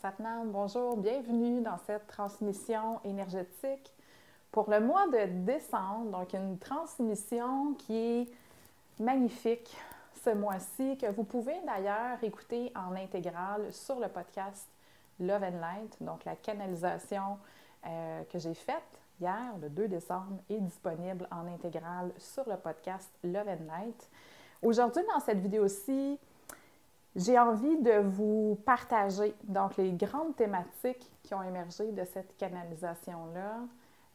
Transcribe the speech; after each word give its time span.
Satnam, 0.00 0.52
bonjour, 0.52 0.96
bienvenue 0.96 1.60
dans 1.60 1.76
cette 1.84 2.06
transmission 2.06 3.00
énergétique 3.02 3.92
pour 4.52 4.70
le 4.70 4.78
mois 4.78 5.08
de 5.08 5.44
décembre. 5.44 6.12
Donc, 6.12 6.34
une 6.34 6.56
transmission 6.56 7.74
qui 7.74 7.96
est 7.96 8.28
magnifique 9.00 9.76
ce 10.24 10.30
mois-ci, 10.30 10.96
que 10.98 11.06
vous 11.06 11.24
pouvez 11.24 11.56
d'ailleurs 11.66 12.22
écouter 12.22 12.72
en 12.76 12.94
intégrale 12.94 13.72
sur 13.72 13.98
le 13.98 14.06
podcast 14.06 14.68
Love 15.18 15.42
and 15.42 15.60
Light, 15.60 15.96
donc 16.00 16.24
la 16.24 16.36
canalisation 16.36 17.36
euh, 17.84 18.22
que 18.32 18.38
j'ai 18.38 18.54
faite 18.54 19.00
hier, 19.20 19.52
le 19.60 19.68
2 19.68 19.88
décembre, 19.88 20.38
est 20.48 20.60
disponible 20.60 21.26
en 21.32 21.44
intégrale 21.48 22.12
sur 22.18 22.48
le 22.48 22.56
podcast 22.56 23.10
Love 23.24 23.48
and 23.48 23.66
Light. 23.66 24.08
Aujourd'hui, 24.62 25.02
dans 25.12 25.18
cette 25.18 25.40
vidéo-ci, 25.40 26.20
j'ai 27.16 27.38
envie 27.38 27.78
de 27.78 27.98
vous 28.00 28.58
partager 28.64 29.34
donc 29.44 29.76
les 29.76 29.92
grandes 29.92 30.36
thématiques 30.36 31.10
qui 31.22 31.34
ont 31.34 31.42
émergé 31.42 31.90
de 31.92 32.04
cette 32.04 32.36
canalisation-là, 32.36 33.56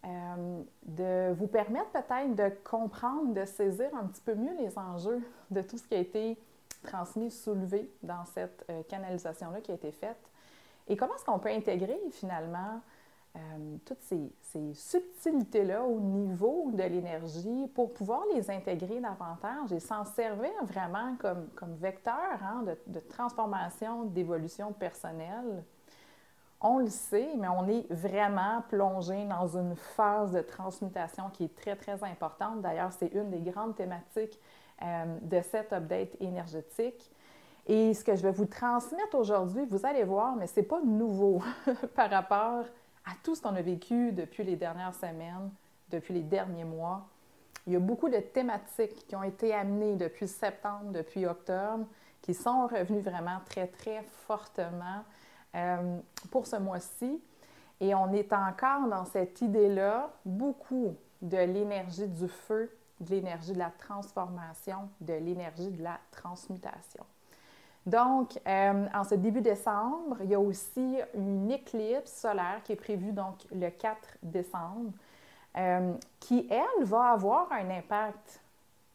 euh, 0.06 0.62
de 0.84 1.34
vous 1.34 1.48
permettre 1.48 1.92
peut-être 1.92 2.36
de 2.36 2.52
comprendre, 2.64 3.34
de 3.34 3.46
saisir 3.46 3.90
un 3.96 4.06
petit 4.08 4.22
peu 4.22 4.36
mieux 4.36 4.56
les 4.58 4.78
enjeux 4.78 5.22
de 5.50 5.62
tout 5.62 5.78
ce 5.78 5.84
qui 5.84 5.96
a 5.96 6.00
été 6.00 6.38
transmis, 6.84 7.32
soulevé 7.32 7.90
dans 8.04 8.26
cette 8.26 8.66
euh, 8.70 8.84
canalisation-là 8.84 9.62
qui 9.62 9.72
a 9.72 9.76
été 9.76 9.92
faite, 9.92 10.20
et 10.88 10.98
comment 10.98 11.16
est-ce 11.16 11.24
qu'on 11.24 11.40
peut 11.40 11.50
intégrer 11.50 11.98
finalement 12.12 12.82
euh, 13.36 13.78
toutes 13.84 14.02
ces, 14.02 14.32
subtilités-là 14.76 15.84
au 15.84 16.00
niveau 16.00 16.70
de 16.72 16.84
l'énergie 16.84 17.68
pour 17.74 17.92
pouvoir 17.92 18.22
les 18.32 18.52
intégrer 18.52 19.00
davantage 19.00 19.72
et 19.72 19.80
s'en 19.80 20.06
servir 20.06 20.52
vraiment 20.62 21.16
comme, 21.18 21.74
vecteur 21.78 22.14
hein, 22.44 22.64
de, 22.86 23.00
transformation, 23.00 24.04
d'évolution 24.04 24.72
personnelle. 24.72 25.64
On 26.62 26.78
le 26.78 26.90
sait, 26.90 27.32
mais 27.36 27.48
on 27.48 27.68
est 27.68 27.92
vraiment 27.92 28.62
plongé 28.70 29.26
dans 29.26 29.58
une 29.58 29.76
phase 29.76 30.32
de 30.32 30.42
transmutation 30.42 31.32
qui 31.32 31.46
est 31.46 31.56
très, 31.56 31.76
très 31.76 32.04
importante. 32.04 32.62
D'ailleurs, 32.62 32.94
c'est 32.94 33.12
une 33.14 33.32
des 33.32 33.42
grandes 33.42 33.76
thématiques 33.76 34.40
euh, 34.84 35.18
de 35.24 35.42
cette 35.42 35.74
update 35.74 36.16
énergétique. 36.22 37.12
Et 37.66 37.96
ce 37.96 38.04
que 38.04 38.16
je 38.16 38.22
vais 38.22 38.32
vous 38.32 38.46
transmettre 38.46 39.16
aujourd'hui, 39.16 39.66
vous 39.66 39.86
allez 39.86 40.04
voir, 40.04 40.36
mais 40.36 40.46
ce 40.46 40.60
n'est 40.60 40.66
pas 40.66 40.82
nouveau 40.82 41.42
par 41.96 42.12
rapport 42.12 42.66
tout 43.24 43.36
ce 43.36 43.42
qu'on 43.42 43.56
a 43.56 43.62
vécu 43.62 44.12
depuis 44.12 44.44
les 44.44 44.56
dernières 44.56 44.94
semaines, 44.94 45.50
depuis 45.90 46.14
les 46.14 46.22
derniers 46.22 46.64
mois. 46.64 47.08
Il 47.66 47.74
y 47.74 47.76
a 47.76 47.80
beaucoup 47.80 48.10
de 48.10 48.18
thématiques 48.18 49.08
qui 49.08 49.16
ont 49.16 49.24
été 49.24 49.54
amenées 49.54 49.96
depuis 49.96 50.28
septembre, 50.28 50.92
depuis 50.92 51.26
octobre, 51.26 51.86
qui 52.22 52.34
sont 52.34 52.68
revenues 52.68 53.02
vraiment 53.02 53.40
très, 53.46 53.68
très 53.68 54.04
fortement 54.04 55.04
euh, 55.56 55.98
pour 56.32 56.48
ce 56.48 56.58
mois-ci. 56.58 57.22
Et 57.80 57.96
on 57.96 58.12
est 58.12 58.32
encore 58.34 58.88
dans 58.88 59.06
cette 59.06 59.42
idée-là, 59.42 60.12
beaucoup 60.26 60.96
de 61.22 61.38
l'énergie 61.38 62.08
du 62.08 62.28
feu, 62.28 62.72
de 63.00 63.10
l'énergie 63.12 63.54
de 63.54 63.60
la 63.60 63.72
transformation, 63.72 64.90
de 65.02 65.14
l'énergie 65.14 65.70
de 65.70 65.84
la 65.84 66.00
transmutation. 66.12 67.06
Donc, 67.86 68.40
euh, 68.48 68.88
en 68.94 69.04
ce 69.04 69.16
début 69.16 69.42
décembre, 69.42 70.18
il 70.22 70.30
y 70.30 70.36
a 70.36 70.40
aussi 70.40 71.00
une 71.14 71.52
éclipse 71.52 72.14
solaire 72.14 72.62
qui 72.64 72.72
est 72.72 72.78
prévue 72.78 73.12
donc 73.12 73.36
le 73.54 73.70
4 73.70 74.18
décembre, 74.24 74.92
euh, 75.58 75.94
qui, 76.20 76.48
elle, 76.50 76.86
va 76.86 77.12
avoir 77.12 77.52
un 77.52 77.70
impact 77.70 78.42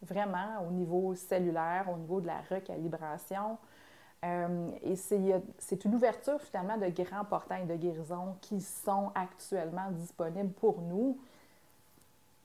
vraiment 0.03 0.65
au 0.67 0.71
niveau 0.71 1.15
cellulaire, 1.15 1.87
au 1.93 1.97
niveau 1.97 2.21
de 2.21 2.29
la 2.29 2.41
recalibration. 2.51 3.59
Euh, 4.25 4.71
et 4.83 4.97
c'est 4.97 5.85
une 5.85 5.95
ouverture 5.95 6.41
finalement 6.41 6.77
de 6.77 6.89
grands 6.89 7.25
portails 7.25 7.67
de 7.67 7.77
guérison 7.77 8.37
qui 8.41 8.61
sont 8.61 9.13
actuellement 9.15 9.91
disponibles 9.93 10.53
pour 10.55 10.81
nous 10.81 11.19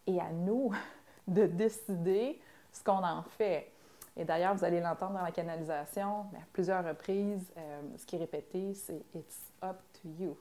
et 0.06 0.20
à 0.20 0.30
nous 0.32 0.72
de 1.28 1.48
décider 1.48 2.40
ce 2.72 2.84
qu'on 2.84 3.04
en 3.04 3.24
fait. 3.24 3.73
Et 4.16 4.26
d'ailleurs, 4.26 4.54
vous 4.54 4.64
allez 4.64 4.80
l'entendre 4.80 5.14
dans 5.14 5.24
la 5.24 5.32
canalisation 5.32 6.22
à 6.36 6.46
plusieurs 6.52 6.86
reprises. 6.86 7.52
Euh, 7.58 7.82
ce 7.98 8.06
qui 8.06 8.16
est 8.16 8.20
répété, 8.20 8.74
c'est 8.76 9.02
It's 9.16 9.52
up 9.64 9.78
to 10.02 10.10
you. 10.20 10.38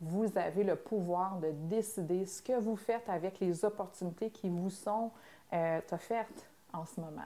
Vous 0.00 0.26
avez 0.36 0.62
le 0.62 0.76
pouvoir 0.76 1.38
de 1.38 1.50
décider 1.52 2.26
ce 2.26 2.42
que 2.42 2.58
vous 2.60 2.76
faites 2.76 3.08
avec 3.08 3.40
les 3.40 3.64
opportunités 3.64 4.30
qui 4.30 4.48
vous 4.48 4.70
sont 4.70 5.10
euh, 5.52 5.80
offertes 5.90 6.46
en 6.72 6.84
ce 6.84 7.00
moment. 7.00 7.22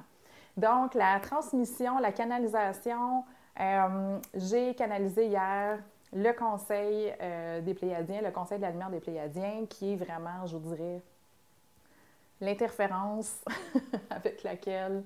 Donc, 0.56 0.94
la 0.94 1.20
transmission, 1.20 1.98
la 1.98 2.12
canalisation, 2.12 3.24
euh, 3.60 4.18
j'ai 4.34 4.74
canalisé 4.74 5.26
hier 5.26 5.78
le 6.12 6.32
conseil 6.32 7.14
des 7.62 7.74
Pléiadiens, 7.74 8.20
le 8.20 8.32
conseil 8.32 8.58
de 8.58 8.62
la 8.62 8.70
lumière 8.70 8.90
des 8.90 8.98
Pléiadiens, 8.98 9.64
qui 9.68 9.92
est 9.92 9.96
vraiment, 9.96 10.44
je 10.46 10.56
vous 10.56 10.74
dirais, 10.74 11.00
l'interférence 12.40 13.44
avec 14.10 14.42
laquelle 14.42 15.04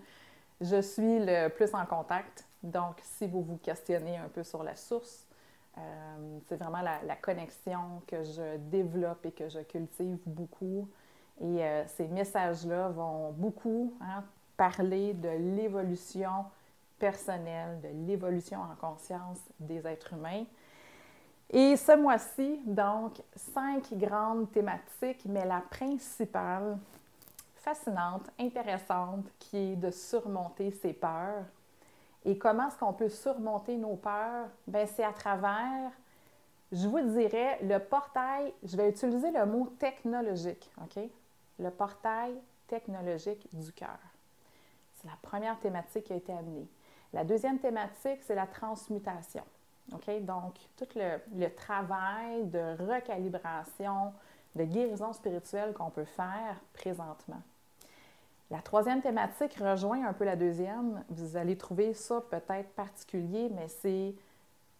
je 0.60 0.81
suis 0.81 1.19
le 1.20 1.48
plus 1.48 1.75
en 1.75 1.84
contact. 1.87 2.47
Donc, 2.62 3.00
si 3.03 3.26
vous 3.26 3.42
vous 3.42 3.59
questionnez 3.59 4.16
un 4.16 4.28
peu 4.28 4.42
sur 4.42 4.62
la 4.62 4.75
source, 4.75 5.26
euh, 5.76 6.38
c'est 6.48 6.56
vraiment 6.56 6.82
la, 6.82 7.16
connexion 7.16 8.03
que 8.06 8.22
je 8.22 8.56
développe 8.70 9.26
et 9.26 9.32
que 9.32 9.48
je 9.48 9.60
cultive 9.60 10.19
beaucoup. 10.26 10.88
Et 11.41 11.64
euh, 11.64 11.84
ces 11.87 12.06
messages-là 12.06 12.88
vont 12.91 13.32
beaucoup 13.32 13.94
hein, 14.00 14.25
parler 14.56 15.14
de 15.14 15.28
l'évolution 15.28 16.44
personnelle, 16.98 17.81
de 17.81 17.88
l'évolution 18.06 18.60
en 18.60 18.75
conscience 18.76 19.38
des 19.59 19.87
êtres 19.87 20.12
humains. 20.12 20.44
Et 21.50 21.76
ce 21.76 21.97
mois-ci, 21.97 22.60
donc, 22.64 23.20
cinq 23.37 23.93
grandes 23.94 24.50
thématiques, 24.53 25.25
mais 25.26 25.44
la 25.44 25.60
principale, 25.60 26.78
fascinante, 27.64 28.30
intéressante, 28.38 29.26
qui 29.38 29.56
est 29.56 29.76
de 29.76 29.91
surmonter 29.91 30.70
ses 30.70 30.92
peurs. 30.92 31.44
Et 32.25 32.36
comment 32.36 32.69
est-ce 32.69 32.76
qu'on 32.76 32.92
peut 32.92 33.08
surmonter 33.08 33.76
nos 33.76 33.97
peurs? 33.97 34.48
Bien, 34.66 34.86
c'est 34.86 35.02
à 35.02 35.12
travers, 35.12 35.91
je 36.70 36.86
vous 36.86 37.00
dirais, 37.00 37.58
le 37.62 37.78
portail, 37.78 38.52
je 38.62 38.76
vais 38.76 38.91
utiliser 38.91 39.30
le 39.30 39.47
mot 39.47 39.66
technologique, 39.78 40.70
OK? 40.82 41.02
Le 41.58 41.70
portail 41.70 42.34
technologique 42.66 43.48
du 43.52 43.72
cœur. 43.72 43.98
C'est 44.96 45.08
la 45.08 45.16
première 45.22 45.58
thématique 45.58 46.04
qui 46.04 46.12
a 46.12 46.16
été 46.16 46.32
amenée. 46.32 46.69
La 47.12 47.25
deuxième 47.25 47.58
thématique, 47.58 48.20
c'est 48.22 48.34
la 48.34 48.46
transmutation. 48.46 49.44
OK? 49.92 50.25
Donc, 50.25 50.54
tout 50.76 50.88
le, 50.96 51.19
le 51.34 51.54
travail 51.54 52.44
de 52.46 52.92
recalibration, 52.92 54.12
de 54.54 54.64
guérison 54.64 55.12
spirituelle 55.12 55.72
qu'on 55.72 55.91
peut 55.91 56.04
faire 56.04 56.56
présentement. 56.72 57.42
La 58.50 58.60
troisième 58.60 59.00
thématique 59.00 59.56
rejoint 59.56 60.06
un 60.06 60.12
peu 60.12 60.25
la 60.25 60.37
deuxième. 60.37 61.03
Vous 61.09 61.37
allez 61.37 61.56
trouver 61.56 61.94
ça 61.94 62.21
peut-être 62.31 62.71
particulier, 62.75 63.50
mais 63.55 63.69
c'est 63.69 64.15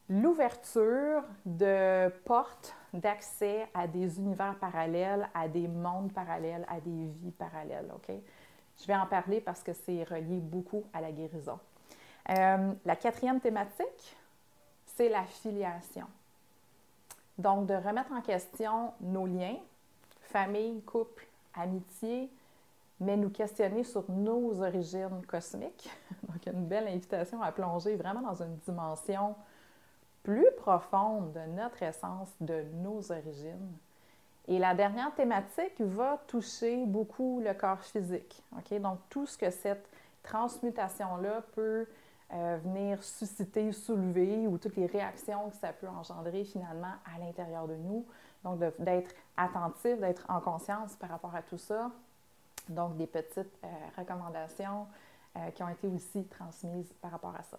l'ouverture 0.09 1.23
de 1.47 2.09
portes 2.25 2.75
d'accès 2.93 3.67
à 3.73 3.87
des 3.87 4.19
univers 4.19 4.55
parallèles, 4.57 5.29
à 5.35 5.49
des 5.49 5.67
mondes 5.67 6.13
parallèles, 6.13 6.67
à 6.69 6.81
des 6.81 7.07
vies 7.07 7.33
parallèles. 7.33 7.91
OK? 7.95 8.15
Je 8.81 8.87
vais 8.87 8.95
en 8.95 9.07
parler 9.07 9.41
parce 9.41 9.63
que 9.63 9.73
c'est 9.73 10.05
relié 10.05 10.41
beaucoup 10.41 10.85
à 10.93 11.01
la 11.01 11.11
guérison. 11.11 11.59
Euh, 12.31 12.73
la 12.85 12.97
quatrième 12.97 13.41
thématique, 13.41 14.17
c'est 14.87 15.09
la 15.09 15.25
filiation. 15.25 16.07
Donc, 17.39 17.67
de 17.67 17.75
remettre 17.75 18.13
en 18.13 18.21
question 18.21 18.93
nos 19.01 19.27
liens, 19.27 19.57
famille, 20.21 20.83
couple, 20.83 21.27
amitié, 21.55 22.31
mais 23.05 23.17
nous 23.17 23.31
questionner 23.31 23.85
sur 23.85 24.11
nos 24.11 24.61
origines 24.63 25.25
cosmiques. 25.27 25.91
Donc, 26.29 26.47
une 26.47 26.67
belle 26.67 26.89
invitation 26.89 27.43
à 27.43 27.53
plonger 27.53 27.97
vraiment 27.97 28.23
dans 28.23 28.43
une 28.43 28.57
dimension 28.57 29.35
plus 30.23 30.51
profonde 30.57 31.33
de 31.33 31.41
notre 31.55 31.83
essence, 31.83 32.31
de 32.41 32.65
nos 32.83 33.13
origines. 33.13 33.77
Et 34.49 34.59
la 34.59 34.75
dernière 34.75 35.15
thématique 35.15 35.81
va 35.81 36.19
toucher 36.27 36.85
beaucoup 36.87 37.41
le 37.45 37.55
corps 37.55 37.83
physique. 37.83 38.43
Donc, 38.81 38.99
tout 39.09 39.27
ce 39.27 39.39
que 39.39 39.51
cette 39.51 39.89
transmutation-là 40.23 41.43
peut 41.55 41.87
euh, 42.33 42.59
venir 42.63 43.03
susciter, 43.03 43.73
soulever, 43.73 44.47
ou 44.47 44.59
toutes 44.59 44.77
les 44.77 44.87
réactions 44.87 45.51
que 45.51 45.57
ça 45.57 45.73
peut 45.73 45.89
engendrer 45.89 46.45
finalement 46.45 46.95
à 47.15 47.19
l'intérieur 47.19 47.67
de 47.69 47.77
nous. 47.77 48.05
Donc, 48.43 48.59
d'être 48.79 49.15
attentif, 49.37 49.99
d'être 50.01 50.25
en 50.29 50.41
conscience 50.41 50.95
par 50.97 51.11
rapport 51.11 51.35
à 51.35 51.43
tout 51.43 51.59
ça, 51.59 51.91
donc, 52.69 52.97
des 52.97 53.07
petites 53.07 53.59
euh, 53.63 53.69
recommandations 53.97 54.87
euh, 55.37 55.51
qui 55.51 55.63
ont 55.63 55.69
été 55.69 55.87
aussi 55.89 56.25
transmises 56.25 56.93
par 57.01 57.11
rapport 57.11 57.35
à 57.39 57.43
ça. 57.43 57.59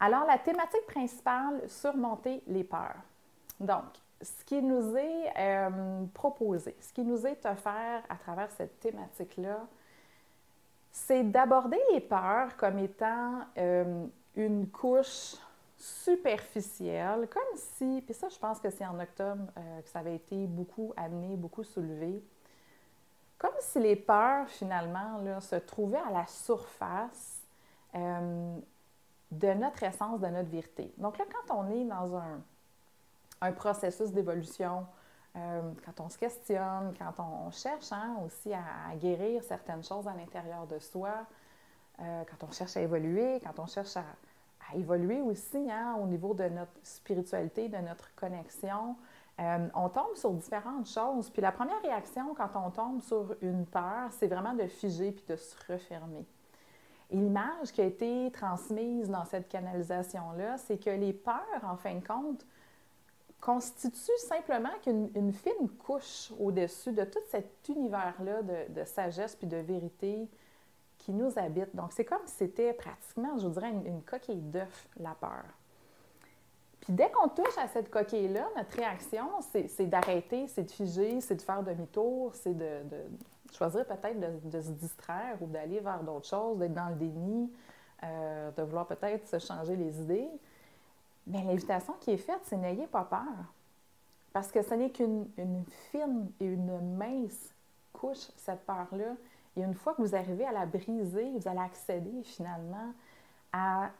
Alors, 0.00 0.26
la 0.26 0.38
thématique 0.38 0.86
principale, 0.86 1.62
surmonter 1.68 2.42
les 2.46 2.64
peurs. 2.64 2.96
Donc, 3.60 3.84
ce 4.20 4.44
qui 4.44 4.62
nous 4.62 4.96
est 4.96 5.32
euh, 5.38 6.04
proposé, 6.14 6.74
ce 6.80 6.92
qui 6.92 7.02
nous 7.02 7.26
est 7.26 7.44
offert 7.46 8.02
à 8.08 8.16
travers 8.16 8.50
cette 8.50 8.80
thématique-là, 8.80 9.66
c'est 10.90 11.24
d'aborder 11.24 11.78
les 11.92 12.00
peurs 12.00 12.56
comme 12.56 12.78
étant 12.78 13.40
une 14.34 14.68
couche 14.70 15.34
superficielle, 15.76 17.28
comme 17.28 17.58
si, 17.58 18.02
puis 18.02 18.14
ça 18.14 18.30
je 18.30 18.38
pense 18.38 18.58
que 18.60 18.70
c'est 18.70 18.86
en 18.86 18.98
octobre 18.98 19.44
que 19.54 19.88
ça 19.90 19.98
avait 19.98 20.14
été 20.14 20.46
beaucoup 20.46 20.94
amené, 20.96 21.36
beaucoup 21.36 21.64
soulevé, 21.64 22.22
comme 23.38 23.54
si 23.60 23.78
les 23.78 23.96
peurs 23.96 24.48
finalement 24.48 25.20
se 25.40 25.56
trouvaient 25.56 25.98
à 25.98 26.10
la 26.10 26.26
surface 26.26 27.42
euh, 27.94 28.56
de 29.30 29.48
notre 29.54 29.82
essence, 29.82 30.20
de 30.20 30.28
notre 30.28 30.48
vérité. 30.48 30.92
Donc 30.98 31.18
là, 31.18 31.24
quand 31.30 31.54
on 31.54 31.70
est 31.70 31.84
dans 31.84 32.16
un, 32.16 33.52
processus 33.52 34.10
d'évolution, 34.10 34.86
euh, 35.36 35.62
quand 35.84 36.00
on 36.04 36.08
se 36.08 36.18
questionne, 36.18 36.94
quand 36.98 37.22
on, 37.22 37.50
cherche 37.50 37.92
hein, 37.92 38.16
aussi 38.24 38.52
à, 38.52 38.96
guérir 38.96 39.42
certaines 39.44 39.84
choses 39.84 40.08
à 40.08 40.14
l'intérieur 40.14 40.66
de 40.66 40.78
soi, 40.78 41.26
quand 41.98 42.46
on 42.46 42.52
cherche 42.52 42.76
à 42.76 42.82
évoluer, 42.82 43.40
quand 43.42 43.58
on 43.58 43.66
cherche 43.66 43.96
à, 43.96 44.04
à 44.70 44.76
évoluer 44.76 45.20
aussi 45.20 45.70
hein, 45.70 45.96
au 46.00 46.06
niveau 46.06 46.34
de 46.34 46.44
notre 46.48 46.72
spiritualité, 46.82 47.68
de 47.68 47.78
notre 47.78 48.14
connexion. 48.14 48.96
Euh, 49.38 49.68
on 49.74 49.88
tombe 49.88 50.14
sur 50.14 50.32
différentes 50.32 50.88
choses. 50.88 51.30
Puis 51.30 51.42
la 51.42 51.52
première 51.52 51.80
réaction 51.82 52.34
quand 52.34 52.50
on 52.54 52.70
tombe 52.70 53.02
sur 53.02 53.36
une 53.42 53.66
peur, 53.66 54.08
c'est 54.10 54.28
vraiment 54.28 54.54
de 54.54 54.66
figer 54.66 55.12
puis 55.12 55.24
de 55.28 55.36
se 55.36 55.54
refermer. 55.70 56.26
Et 57.10 57.16
l'image 57.16 57.70
qui 57.72 57.80
a 57.80 57.84
été 57.84 58.30
transmise 58.32 59.08
dans 59.08 59.24
cette 59.24 59.48
canalisation-là, 59.48 60.56
c'est 60.58 60.78
que 60.78 60.90
les 60.90 61.12
peurs, 61.12 61.62
en 61.62 61.76
fin 61.76 61.94
de 61.94 62.04
compte, 62.04 62.44
constituent 63.40 64.18
simplement 64.26 64.72
qu'une 64.82 65.32
fine 65.32 65.68
couche 65.78 66.32
au-dessus 66.40 66.92
de 66.92 67.04
tout 67.04 67.20
cet 67.30 67.68
univers-là 67.68 68.42
de, 68.42 68.72
de, 68.72 68.84
sagesse 68.84 69.36
puis 69.36 69.46
de 69.46 69.58
vérité 69.58 70.28
qui 70.98 71.12
nous 71.12 71.38
habite. 71.38 71.74
Donc, 71.76 71.92
c'est 71.92 72.04
comme 72.04 72.26
si 72.26 72.34
c'était 72.34 72.72
pratiquement, 72.72 73.36
je 73.38 73.46
vous 73.46 73.52
dirais, 73.52 73.70
une, 73.70 74.02
coquille 74.02 74.40
d'œuf, 74.40 74.88
la 74.96 75.14
peur. 75.14 75.44
Puis 76.86 76.94
dès 76.94 77.10
qu'on 77.10 77.28
touche 77.28 77.58
à 77.58 77.66
cette 77.66 77.90
coquille-là, 77.90 78.46
notre 78.56 78.76
réaction, 78.76 79.28
c'est 79.40 79.86
d'arrêter, 79.86 80.46
c'est 80.46 80.62
de 80.62 80.70
figer, 80.70 81.20
c'est 81.20 81.34
de 81.34 81.42
faire 81.42 81.64
demi-tour, 81.64 82.32
c'est 82.36 82.56
de, 82.56 82.84
choisir 83.52 83.84
peut-être 83.84 84.48
de, 84.48 84.60
se 84.60 84.70
distraire 84.70 85.36
ou 85.40 85.46
d'aller 85.46 85.80
vers 85.80 86.04
d'autres 86.04 86.28
choses, 86.28 86.58
d'être 86.58 86.74
dans 86.74 86.88
le 86.88 86.94
déni, 86.94 87.52
euh, 88.04 88.52
de 88.52 88.62
vouloir 88.62 88.86
peut-être 88.86 89.26
se 89.26 89.44
changer 89.44 89.74
les 89.74 90.00
idées. 90.00 90.28
Mais 91.26 91.42
l'invitation 91.42 91.94
qui 91.98 92.12
est 92.12 92.18
faite, 92.18 92.38
c'est 92.44 92.56
n'ayez 92.56 92.86
pas 92.86 93.02
peur. 93.02 93.52
Parce 94.32 94.52
que 94.52 94.62
ce 94.62 94.74
n'est 94.74 94.90
qu'une 94.90 95.26
fine 95.90 96.30
et 96.38 96.46
une 96.46 96.96
mince 96.96 97.52
couche, 97.92 98.28
cette 98.36 98.64
peur-là, 98.64 99.16
et 99.56 99.62
une 99.62 99.74
fois 99.74 99.94
que 99.94 100.02
vous 100.02 100.14
arrivez 100.14 100.44
à 100.44 100.52
la 100.52 100.66
briser, 100.66 101.32
vous 101.34 101.48
allez 101.48 101.58
accéder 101.58 102.22
finalement 102.22 102.92
à 103.52 103.90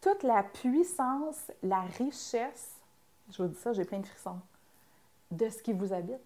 toute 0.00 0.22
la 0.22 0.42
puissance, 0.42 1.50
la 1.62 1.80
richesse, 1.80 2.76
je 3.30 3.42
vous 3.42 3.48
dis 3.48 3.58
ça, 3.58 3.72
j'ai 3.72 3.84
plein 3.84 4.00
de 4.00 4.06
frissons, 4.06 4.38
de 5.30 5.48
ce 5.48 5.62
qui 5.62 5.72
vous 5.72 5.92
habite. 5.92 6.18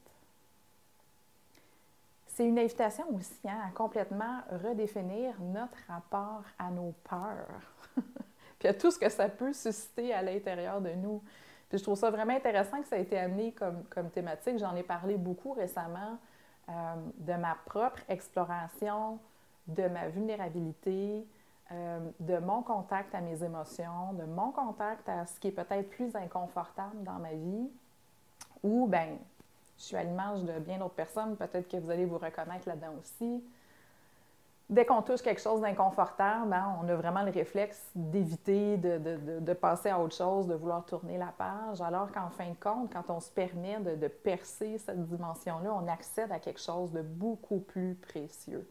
C'est 2.29 2.47
une 2.47 2.59
invitation 2.59 3.05
aussi 3.15 3.49
hein, 3.49 3.61
à 3.67 3.71
complètement 3.71 4.41
redéfinir 4.65 5.35
notre 5.41 5.77
rapport 5.87 6.43
à 6.59 6.71
nos 6.71 6.93
peurs, 7.09 7.73
puis 8.59 8.69
à 8.69 8.75
tout 8.75 8.91
ce 8.91 8.99
que 8.99 9.09
ça 9.09 9.29
peut 9.29 9.53
susciter 9.53 10.13
à 10.13 10.23
l'intérieur 10.23 10.81
de 10.81 10.91
nous. 10.91 11.23
Puis 11.69 11.79
je 11.79 11.85
trouve 11.85 11.99
ça 11.99 12.11
vraiment 12.11 12.35
intéressant 12.35 12.81
que 12.81 12.89
ça 12.89 12.99
ait 12.99 13.03
été 13.03 13.19
amené 13.19 13.53
comme, 13.53 13.85
comme 13.85 14.11
thématique. 14.11 14.59
J'en 14.59 14.75
ai 14.75 14.83
parlé 14.83 15.17
beaucoup 15.17 15.53
récemment 15.53 16.19
euh, 16.69 16.73
de 17.19 17.35
ma 17.35 17.57
propre 17.67 18.01
exploration, 18.09 19.19
de 19.67 19.87
ma 19.89 20.09
vulnérabilité, 20.09 21.27
euh, 21.73 22.01
de 22.21 22.39
mon 22.39 22.63
contact 22.63 23.15
à 23.15 23.21
mes 23.21 23.43
émotions, 23.43 24.13
de 24.15 24.25
mon 24.25 24.51
contact 24.51 25.09
à 25.09 25.27
ce 25.27 25.41
qui 25.41 25.49
est 25.49 25.53
peut-être 25.53 25.89
plus 25.91 26.15
inconfortable 26.15 27.03
dans 27.05 27.19
ma 27.19 27.33
vie, 27.33 27.71
ou 28.63 28.87
ben, 28.87 29.17
je 29.79 29.83
suis 29.83 29.97
à 29.97 30.05
l'image 30.05 30.43
de 30.43 30.59
bien 30.59 30.79
d'autres 30.79 30.95
personnes, 30.95 31.37
peut-être 31.37 31.69
que 31.69 31.77
vous 31.77 31.91
allez 31.91 32.05
vous 32.05 32.19
reconnaître 32.19 32.69
là-dedans 32.69 32.95
aussi, 33.01 33.43
dès 34.69 34.85
qu'on 34.85 35.03
touche 35.03 35.23
quelque 35.23 35.41
chose 35.41 35.61
d'inconfortable, 35.61 36.53
hein, 36.53 36.77
on 36.83 36.89
a 36.89 36.95
vraiment 36.95 37.23
le 37.23 37.31
réflexe 37.31 37.91
d'éviter 37.95 38.77
de, 38.77 39.53
passer 39.53 39.91
à 39.91 40.01
autre 40.01 40.17
chose, 40.17 40.47
de 40.47 40.55
vouloir 40.55 40.85
tourner 40.85 41.19
la 41.19 41.33
page, 41.37 41.81
alors 41.81 42.11
qu'en 42.13 42.31
fin 42.31 42.49
de 42.49 42.57
compte, 42.61 42.93
quand 42.93 43.11
on 43.11 43.21
se 43.21 43.31
permet 43.31 43.79
de, 43.81 44.09
percer 44.09 44.79
cette 44.79 45.07
dimension-là, 45.07 45.73
on 45.73 45.89
accède 45.89 46.33
à 46.33 46.39
quelque 46.39 46.61
chose 46.61 46.91
de 46.93 47.03
beaucoup 47.03 47.61
plus 47.61 47.95
précieux. 47.95 48.67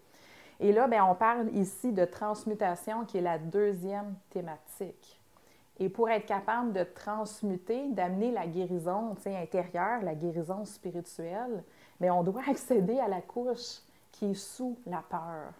Et 0.59 0.71
là, 0.71 0.87
bien, 0.87 1.05
on 1.05 1.15
parle 1.15 1.49
ici 1.55 1.91
de 1.91 2.05
transmutation, 2.05 3.05
qui 3.05 3.17
est 3.17 3.21
la 3.21 3.37
deuxième 3.37 4.15
thématique. 4.29 5.19
Et 5.79 5.89
pour 5.89 6.09
être 6.09 6.25
capable 6.25 6.71
de 6.71 6.83
transmuter, 6.83 7.89
d'amener 7.89 8.31
la 8.31 8.45
guérison 8.45 9.15
intérieure, 9.25 10.01
la 10.03 10.15
guérison 10.15 10.65
spirituelle, 10.65 11.63
bien, 11.99 12.13
on 12.13 12.23
doit 12.23 12.43
accéder 12.47 12.99
à 12.99 13.07
la 13.07 13.21
couche 13.21 13.79
qui 14.11 14.31
est 14.31 14.35
sous 14.35 14.77
la 14.85 15.03
peur. 15.09 15.53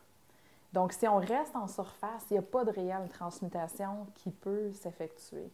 Donc, 0.72 0.94
si 0.94 1.08
on 1.08 1.18
reste 1.18 1.56
en 1.56 1.68
surface, 1.68 2.26
il 2.30 2.34
n'y 2.34 2.40
a 2.40 2.44
pas 2.44 2.64
de 2.64 2.72
réelle 2.72 3.08
transmutation 3.10 4.08
qui 4.16 4.32
peut 4.32 4.72
s'effectuer. 4.74 5.52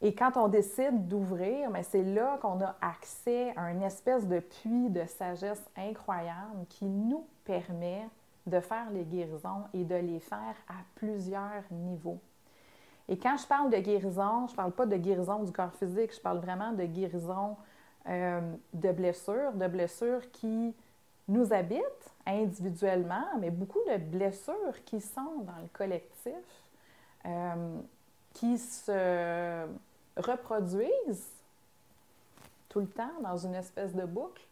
Et 0.00 0.14
quand 0.14 0.36
on 0.36 0.48
décide 0.48 1.06
d'ouvrir, 1.08 1.70
c'est 1.82 2.02
là 2.02 2.38
qu'on 2.42 2.60
a 2.60 2.76
accès 2.80 3.54
à 3.56 3.70
une 3.70 3.82
espèce 3.82 4.26
de 4.26 4.40
puits 4.40 4.90
de 4.90 5.04
sagesse 5.06 5.62
incroyable 5.76 6.66
qui 6.68 6.84
nous 6.84 7.24
permet 7.44 8.08
de 8.46 8.60
faire 8.60 8.90
les 8.90 9.04
guérisons 9.04 9.64
et 9.72 9.84
de 9.84 9.94
les 9.94 10.20
faire 10.20 10.54
à 10.68 10.74
plusieurs 10.94 11.62
niveaux. 11.70 12.20
Et 13.08 13.18
quand 13.18 13.36
je 13.36 13.46
parle 13.46 13.70
de 13.70 13.78
guérison, 13.78 14.46
je 14.46 14.52
ne 14.52 14.56
parle 14.56 14.72
pas 14.72 14.86
de 14.86 14.96
guérison 14.96 15.42
du 15.42 15.52
corps 15.52 15.72
physique, 15.74 16.14
je 16.14 16.20
parle 16.20 16.38
vraiment 16.38 16.72
de 16.72 16.84
guérison 16.84 17.56
euh, 18.08 18.40
de 18.72 18.92
blessures, 18.92 19.52
de 19.52 19.66
blessures 19.66 20.30
qui 20.32 20.74
nous 21.28 21.52
habitent 21.52 22.14
individuellement, 22.26 23.24
mais 23.40 23.50
beaucoup 23.50 23.78
de 23.90 23.96
blessures 23.96 24.84
qui 24.84 25.00
sont 25.00 25.40
dans 25.42 25.56
le 25.62 25.68
collectif, 25.72 26.32
euh, 27.26 27.78
qui 28.34 28.58
se 28.58 29.66
reproduisent 30.16 31.30
tout 32.68 32.80
le 32.80 32.88
temps 32.88 33.20
dans 33.22 33.36
une 33.36 33.54
espèce 33.54 33.94
de 33.94 34.04
boucle. 34.04 34.42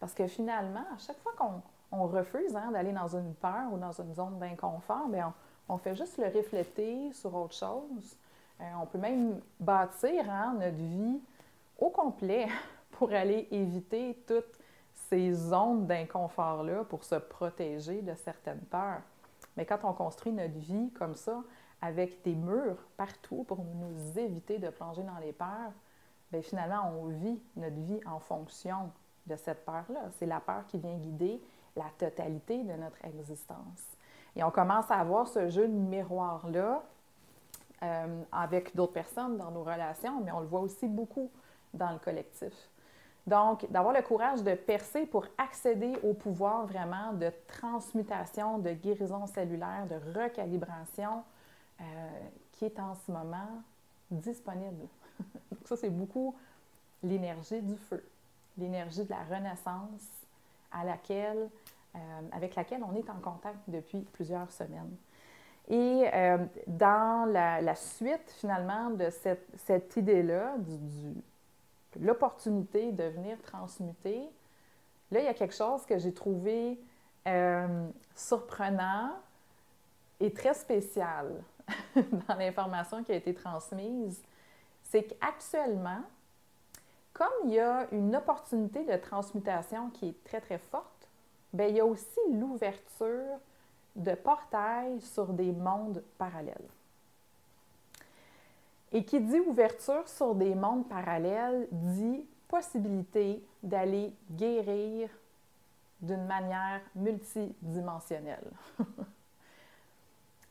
Parce 0.00 0.14
que 0.14 0.26
finalement, 0.26 0.84
à 0.94 0.98
chaque 0.98 1.18
fois 1.18 1.32
qu'on 1.36 1.62
refuse 1.90 2.54
hein, 2.56 2.70
d'aller 2.72 2.92
dans 2.92 3.16
une 3.16 3.34
peur 3.34 3.72
ou 3.72 3.78
dans 3.78 3.92
une 3.92 4.14
zone 4.14 4.38
d'inconfort, 4.38 5.08
bien, 5.08 5.32
on, 5.68 5.78
fait 5.78 5.94
juste 5.94 6.18
le 6.18 6.26
refléter 6.26 7.12
sur 7.12 7.34
autre 7.34 7.54
chose. 7.54 8.16
Euh, 8.60 8.64
on 8.80 8.86
peut 8.86 8.98
même 8.98 9.40
bâtir 9.60 10.30
hein, 10.30 10.56
notre 10.58 10.76
vie 10.76 11.20
au 11.78 11.90
complet 11.90 12.48
pour 12.92 13.12
aller 13.12 13.48
éviter 13.50 14.22
toute 14.26 14.58
ces 15.08 15.32
zones 15.32 15.86
d'inconfort-là 15.86 16.84
pour 16.84 17.04
se 17.04 17.16
protéger 17.16 18.02
de 18.02 18.14
certaines 18.14 18.64
peurs. 18.70 19.02
Mais 19.56 19.64
quand 19.64 19.78
on 19.84 19.92
construit 19.92 20.32
notre 20.32 20.58
vie 20.58 20.90
comme 20.92 21.14
ça, 21.14 21.42
avec 21.82 22.22
des 22.22 22.34
murs 22.34 22.78
partout 22.96 23.44
pour 23.44 23.58
nous 23.58 24.18
éviter 24.18 24.58
de 24.58 24.70
plonger 24.70 25.02
dans 25.02 25.18
les 25.18 25.32
peurs, 25.32 25.72
bien 26.32 26.42
finalement, 26.42 26.90
on 26.98 27.06
vit 27.06 27.38
notre 27.56 27.76
vie 27.76 28.00
en 28.06 28.18
fonction 28.18 28.90
de 29.26 29.36
cette 29.36 29.64
peur-là. 29.64 30.08
C'est 30.18 30.26
la 30.26 30.40
peur 30.40 30.66
qui 30.66 30.78
vient 30.78 30.96
guider 30.96 31.40
la 31.76 31.90
totalité 31.98 32.62
de 32.62 32.72
notre 32.72 33.04
existence. 33.04 33.96
Et 34.34 34.42
on 34.42 34.50
commence 34.50 34.90
à 34.90 34.96
avoir 34.96 35.28
ce 35.28 35.48
jeu 35.48 35.66
de 35.66 35.72
miroir-là 35.72 36.82
euh, 37.82 38.22
avec 38.32 38.74
d'autres 38.74 38.92
personnes 38.92 39.36
dans 39.36 39.50
nos 39.50 39.62
relations, 39.62 40.20
mais 40.22 40.32
on 40.32 40.40
le 40.40 40.46
voit 40.46 40.60
aussi 40.60 40.86
beaucoup 40.88 41.30
dans 41.72 41.90
le 41.90 41.98
collectif. 41.98 42.52
Donc, 43.26 43.70
d'avoir 43.70 43.92
le 43.92 44.02
courage 44.02 44.42
de 44.42 44.54
percer 44.54 45.04
pour 45.04 45.26
accéder 45.36 45.94
au 46.04 46.14
pouvoir 46.14 46.66
vraiment 46.66 47.12
de 47.12 47.32
transmutation, 47.48 48.58
de 48.58 48.70
guérison 48.70 49.26
cellulaire, 49.26 49.86
de 49.88 50.20
recalibration 50.20 51.24
euh, 51.80 51.84
qui 52.52 52.66
est 52.66 52.78
en 52.78 52.94
ce 52.94 53.10
moment 53.10 53.62
disponible. 54.10 54.86
ça, 55.64 55.76
c'est 55.76 55.90
beaucoup 55.90 56.36
l'énergie 57.02 57.60
du 57.62 57.76
feu, 57.76 58.08
l'énergie 58.56 59.04
de 59.04 59.10
la 59.10 59.24
renaissance 59.24 60.25
à 60.72 60.84
laquelle, 60.84 61.48
euh, 61.94 61.98
avec 62.32 62.54
laquelle 62.54 62.82
on 62.82 62.94
est 62.94 63.08
en 63.10 63.18
contact 63.20 63.58
depuis 63.68 64.00
plusieurs 64.12 64.50
semaines. 64.50 64.96
Et 65.68 66.08
euh, 66.12 66.38
dans 66.66 67.30
la, 67.30 67.74
suite, 67.74 68.30
finalement, 68.38 68.90
de 68.90 69.10
cette, 69.10 69.96
idée-là, 69.96 70.54
du 70.58 71.14
l'opportunité 71.98 72.92
de 72.92 73.04
venir 73.04 73.40
transmuter, 73.40 74.28
là, 75.10 75.20
il 75.20 75.24
y 75.24 75.28
a 75.28 75.34
quelque 75.34 75.54
chose 75.54 75.86
que 75.86 75.98
j'ai 75.98 76.12
trouvé 76.12 76.78
euh, 77.26 77.88
surprenant 78.14 79.12
et 80.20 80.30
très 80.30 80.52
spécial 80.52 81.42
dans 81.96 82.34
l'information 82.34 83.02
qui 83.02 83.12
a 83.12 83.16
été 83.16 83.32
transmise. 83.32 84.22
C'est 84.82 85.04
qu'actuellement, 85.04 86.02
comme 87.16 87.48
il 87.48 87.54
y 87.54 87.60
a 87.60 87.86
une 87.92 88.14
opportunité 88.14 88.84
de 88.84 88.94
transmutation 88.96 89.88
qui 89.88 90.08
est 90.08 90.24
très, 90.24 90.38
très 90.38 90.58
forte, 90.58 91.08
bien, 91.50 91.66
il 91.66 91.76
y 91.76 91.80
a 91.80 91.86
aussi 91.86 92.20
l'ouverture 92.30 93.38
de 93.94 94.14
portails 94.14 95.00
sur 95.00 95.28
des 95.28 95.50
mondes 95.50 96.02
parallèles. 96.18 96.68
Et 98.92 99.02
qui 99.02 99.18
dit 99.18 99.40
ouverture 99.40 100.06
sur 100.06 100.34
des 100.34 100.54
mondes 100.54 100.86
parallèles 100.90 101.66
dit 101.72 102.26
possibilité 102.48 103.42
d'aller 103.62 104.12
guérir 104.30 105.08
d'une 106.02 106.26
manière 106.26 106.82
multidimensionnelle. 106.94 108.50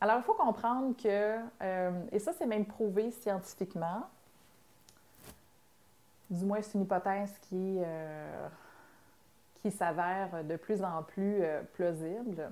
Alors, 0.00 0.16
il 0.16 0.22
faut 0.24 0.34
comprendre 0.34 0.96
que, 1.00 1.38
euh, 1.62 2.04
et 2.10 2.18
ça 2.18 2.32
c'est 2.32 2.46
même 2.46 2.66
prouvé 2.66 3.12
scientifiquement, 3.12 4.02
du 6.30 6.44
moins 6.44 6.60
c'est 6.62 6.74
une 6.74 6.82
hypothèse 6.82 7.38
qui, 7.42 7.78
euh, 7.78 8.48
qui 9.54 9.70
s'avère 9.70 10.44
de 10.44 10.56
plus 10.56 10.82
en 10.82 11.02
plus 11.02 11.42
euh, 11.42 11.62
plausible. 11.74 12.50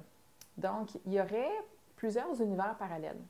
Donc, 0.56 0.90
il 1.06 1.14
y 1.14 1.20
aurait 1.20 1.50
plusieurs 1.96 2.40
univers 2.40 2.76
parallèles. 2.76 3.20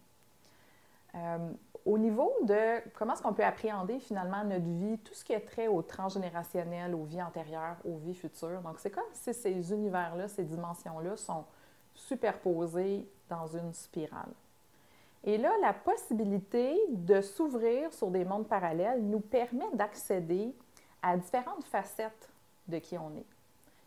au 1.84 1.98
niveau 1.98 2.32
de 2.42 2.80
comment 2.94 3.12
est-ce 3.12 3.22
qu'on 3.22 3.32
peut 3.32 3.44
appréhender 3.44 4.00
finalement 4.00 4.42
notre 4.42 4.64
vie, 4.64 4.98
tout 4.98 5.14
ce 5.14 5.24
qui 5.24 5.32
est 5.32 5.40
trait 5.40 5.68
au 5.68 5.80
transgénérationnel, 5.80 6.94
aux 6.94 7.04
vies 7.04 7.22
antérieures, 7.22 7.76
aux 7.84 7.96
vies 7.98 8.14
futures. 8.14 8.60
Donc, 8.62 8.78
c'est 8.78 8.90
comme 8.90 9.04
si 9.12 9.32
ces 9.32 9.72
univers-là, 9.72 10.28
ces 10.28 10.44
dimensions-là 10.44 11.16
sont 11.16 11.44
superposés 11.94 13.08
dans 13.28 13.46
une 13.46 13.72
spirale. 13.72 14.32
Et 15.24 15.38
là, 15.38 15.50
la 15.62 15.72
possibilité 15.72 16.78
de 16.90 17.22
s'ouvrir 17.22 17.92
sur 17.94 18.10
des 18.10 18.24
mondes 18.24 18.46
parallèles 18.46 19.02
nous 19.02 19.20
permet 19.20 19.70
d'accéder 19.72 20.54
à 21.02 21.16
différentes 21.16 21.64
facettes 21.64 22.28
de 22.68 22.78
qui 22.78 22.98
on 22.98 23.10
est. 23.16 23.26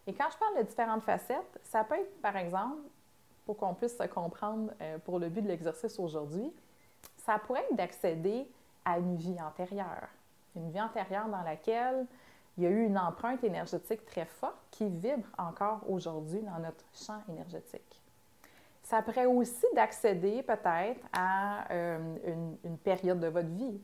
Et 0.07 0.13
quand 0.13 0.29
je 0.31 0.37
parle 0.37 0.57
de 0.57 0.63
différentes 0.63 1.03
facettes, 1.03 1.59
ça 1.63 1.83
peut 1.83 1.95
être, 1.95 2.21
par 2.21 2.35
exemple, 2.37 2.77
pour 3.45 3.57
qu'on 3.57 3.75
puisse 3.75 3.97
se 3.97 4.07
comprendre 4.07 4.71
euh, 4.81 4.97
pour 4.99 5.19
le 5.19 5.29
but 5.29 5.41
de 5.41 5.47
l'exercice 5.47 5.99
aujourd'hui, 5.99 6.51
ça 7.17 7.37
pourrait 7.39 7.63
être 7.69 7.75
d'accéder 7.75 8.49
à 8.83 8.97
une 8.97 9.15
vie 9.15 9.37
antérieure. 9.41 10.07
Une 10.55 10.71
vie 10.71 10.81
antérieure 10.81 11.27
dans 11.27 11.43
laquelle 11.43 12.07
il 12.57 12.63
y 12.63 12.67
a 12.67 12.69
eu 12.69 12.83
une 12.85 12.97
empreinte 12.97 13.43
énergétique 13.43 14.05
très 14.05 14.25
forte 14.25 14.57
qui 14.71 14.89
vibre 14.89 15.27
encore 15.37 15.81
aujourd'hui 15.87 16.41
dans 16.41 16.59
notre 16.59 16.85
champ 16.93 17.21
énergétique. 17.29 18.01
Ça 18.87 19.01
pourrait 19.01 19.25
aussi 19.25 19.65
d'accéder 19.75 20.41
peut-être 20.43 21.05
à 21.11 21.69
euh, 21.73 22.55
une, 22.63 22.77
période 22.77 23.19
de 23.19 23.27
votre 23.27 23.49
vie. 23.49 23.81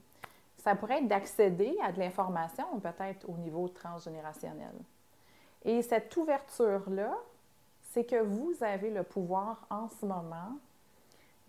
Ça 0.55 0.75
pourrait 0.75 0.99
être 0.99 1.09
d'accéder 1.09 1.75
à 1.83 1.91
de 1.91 1.99
l'information 1.99 2.79
peut-être 2.79 3.29
au 3.29 3.35
niveau 3.37 3.67
transgénérationnel. 3.67 4.73
Et 5.65 5.81
cette 5.81 6.15
ouverture-là, 6.15 7.17
c'est 7.81 8.05
que 8.05 8.21
vous 8.21 8.55
avez 8.61 8.91
le 8.91 9.03
pouvoir 9.03 9.67
en 9.69 9.89
ce 9.89 10.05
moment 10.05 10.57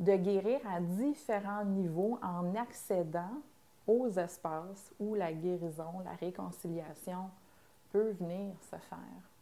de 0.00 0.16
guérir 0.16 0.58
à 0.68 0.80
différents 0.80 1.64
niveaux 1.64 2.18
en 2.24 2.56
accédant 2.56 3.40
aux 3.86 4.08
espaces 4.08 4.92
où 4.98 5.14
la 5.14 5.32
guérison, 5.32 6.00
la 6.04 6.16
réconciliation 6.16 7.30
peut 7.92 8.10
venir 8.18 8.56
se 8.62 8.76
faire 8.88 9.33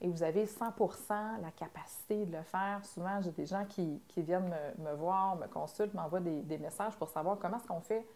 et 0.00 0.08
vous 0.08 0.22
avez 0.22 0.46
100% 0.46 1.40
la 1.42 1.50
capacité 1.50 2.24
de 2.24 2.36
le 2.36 2.42
faire. 2.42 2.84
Souvent, 2.84 3.20
j'ai 3.20 3.32
des 3.32 3.46
gens 3.46 3.64
qui, 3.64 4.00
viennent 4.16 4.54
me, 4.78 4.94
voir, 4.94 5.36
me 5.36 5.46
consultent, 5.46 5.94
m'envoient 5.94 6.20
des, 6.20 6.58
messages 6.58 6.94
pour 6.96 7.08
savoir 7.08 7.38
comment 7.38 7.56
est-ce 7.56 7.66
qu'on 7.66 7.80
fait, 7.80 8.06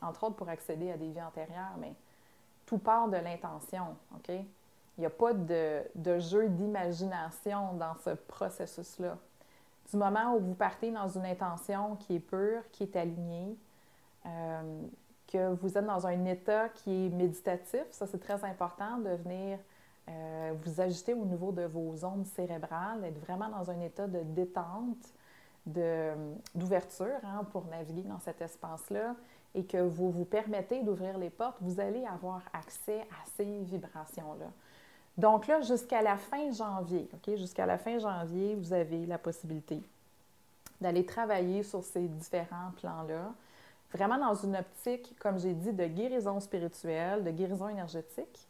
entre 0.00 0.24
autres, 0.24 0.36
pour 0.36 0.48
accéder 0.48 0.92
à 0.92 0.96
des 0.96 1.10
vies 1.10 1.22
antérieures. 1.22 1.74
Mais 1.78 1.94
tout 2.66 2.78
part 2.78 3.08
de 3.08 3.16
l'intention, 3.16 3.96
OK? 4.14 4.28
Il 4.96 5.00
n'y 5.00 5.06
a 5.06 5.10
pas 5.10 5.32
de, 5.32 6.18
jeu 6.20 6.48
d'imagination 6.48 7.72
dans 7.72 7.94
ce 8.04 8.10
processus-là. 8.10 9.18
Du 9.90 9.96
moment 9.96 10.36
où 10.36 10.38
vous 10.38 10.54
partez 10.54 10.92
dans 10.92 11.08
une 11.08 11.26
intention 11.26 11.96
qui 11.96 12.16
est 12.16 12.20
pure, 12.20 12.62
qui 12.70 12.84
est 12.84 12.94
alignée, 12.94 13.56
euh, 14.24 14.82
que 15.26 15.52
vous 15.54 15.76
êtes 15.76 15.84
dans 15.84 16.06
un 16.06 16.24
état 16.26 16.68
qui 16.68 17.06
est 17.06 17.08
méditatif, 17.10 17.84
ça 17.90 18.06
c'est 18.06 18.20
très 18.20 18.44
important 18.44 18.98
de 18.98 19.10
venir 19.10 19.58
euh, 20.08 20.52
vous 20.62 20.80
agitez 20.80 21.14
au 21.14 21.24
niveau 21.24 21.52
de 21.52 21.64
vos 21.64 22.04
ondes 22.04 22.26
cérébrales, 22.26 23.04
être 23.04 23.18
vraiment 23.20 23.48
dans 23.48 23.70
un 23.70 23.80
état 23.80 24.06
de 24.06 24.20
détente, 24.22 25.12
d'ouverture 25.66 27.20
hein, 27.22 27.44
pour 27.50 27.64
naviguer 27.66 28.02
dans 28.02 28.18
cet 28.18 28.42
espace-là 28.42 29.14
et 29.54 29.64
que 29.64 29.78
vous 29.78 30.10
vous 30.10 30.26
permettez 30.26 30.82
d'ouvrir 30.82 31.16
les 31.16 31.30
portes, 31.30 31.56
vous 31.60 31.80
allez 31.80 32.04
avoir 32.04 32.42
accès 32.52 33.00
à 33.00 33.26
ces 33.36 33.62
vibrations-là. 33.62 34.50
Donc 35.16 35.46
là, 35.46 35.60
jusqu'à 35.62 36.02
la 36.02 36.16
fin 36.16 36.50
janvier? 36.50 37.08
Jusqu'à 37.26 37.64
la 37.64 37.78
fin 37.78 37.98
janvier, 37.98 38.56
vous 38.56 38.72
avez 38.72 39.06
la 39.06 39.16
possibilité 39.16 39.80
d'aller 40.80 41.06
travailler 41.06 41.62
sur 41.62 41.82
ces 41.82 42.08
différents 42.08 42.72
plans-là, 42.76 43.32
vraiment 43.92 44.18
dans 44.18 44.34
une 44.34 44.56
optique, 44.56 45.16
comme 45.20 45.38
j'ai 45.38 45.54
dit, 45.54 45.72
de 45.72 45.86
guérison 45.86 46.40
spirituelle, 46.40 47.22
de 47.22 47.30
guérison 47.30 47.68
énergétique, 47.68 48.48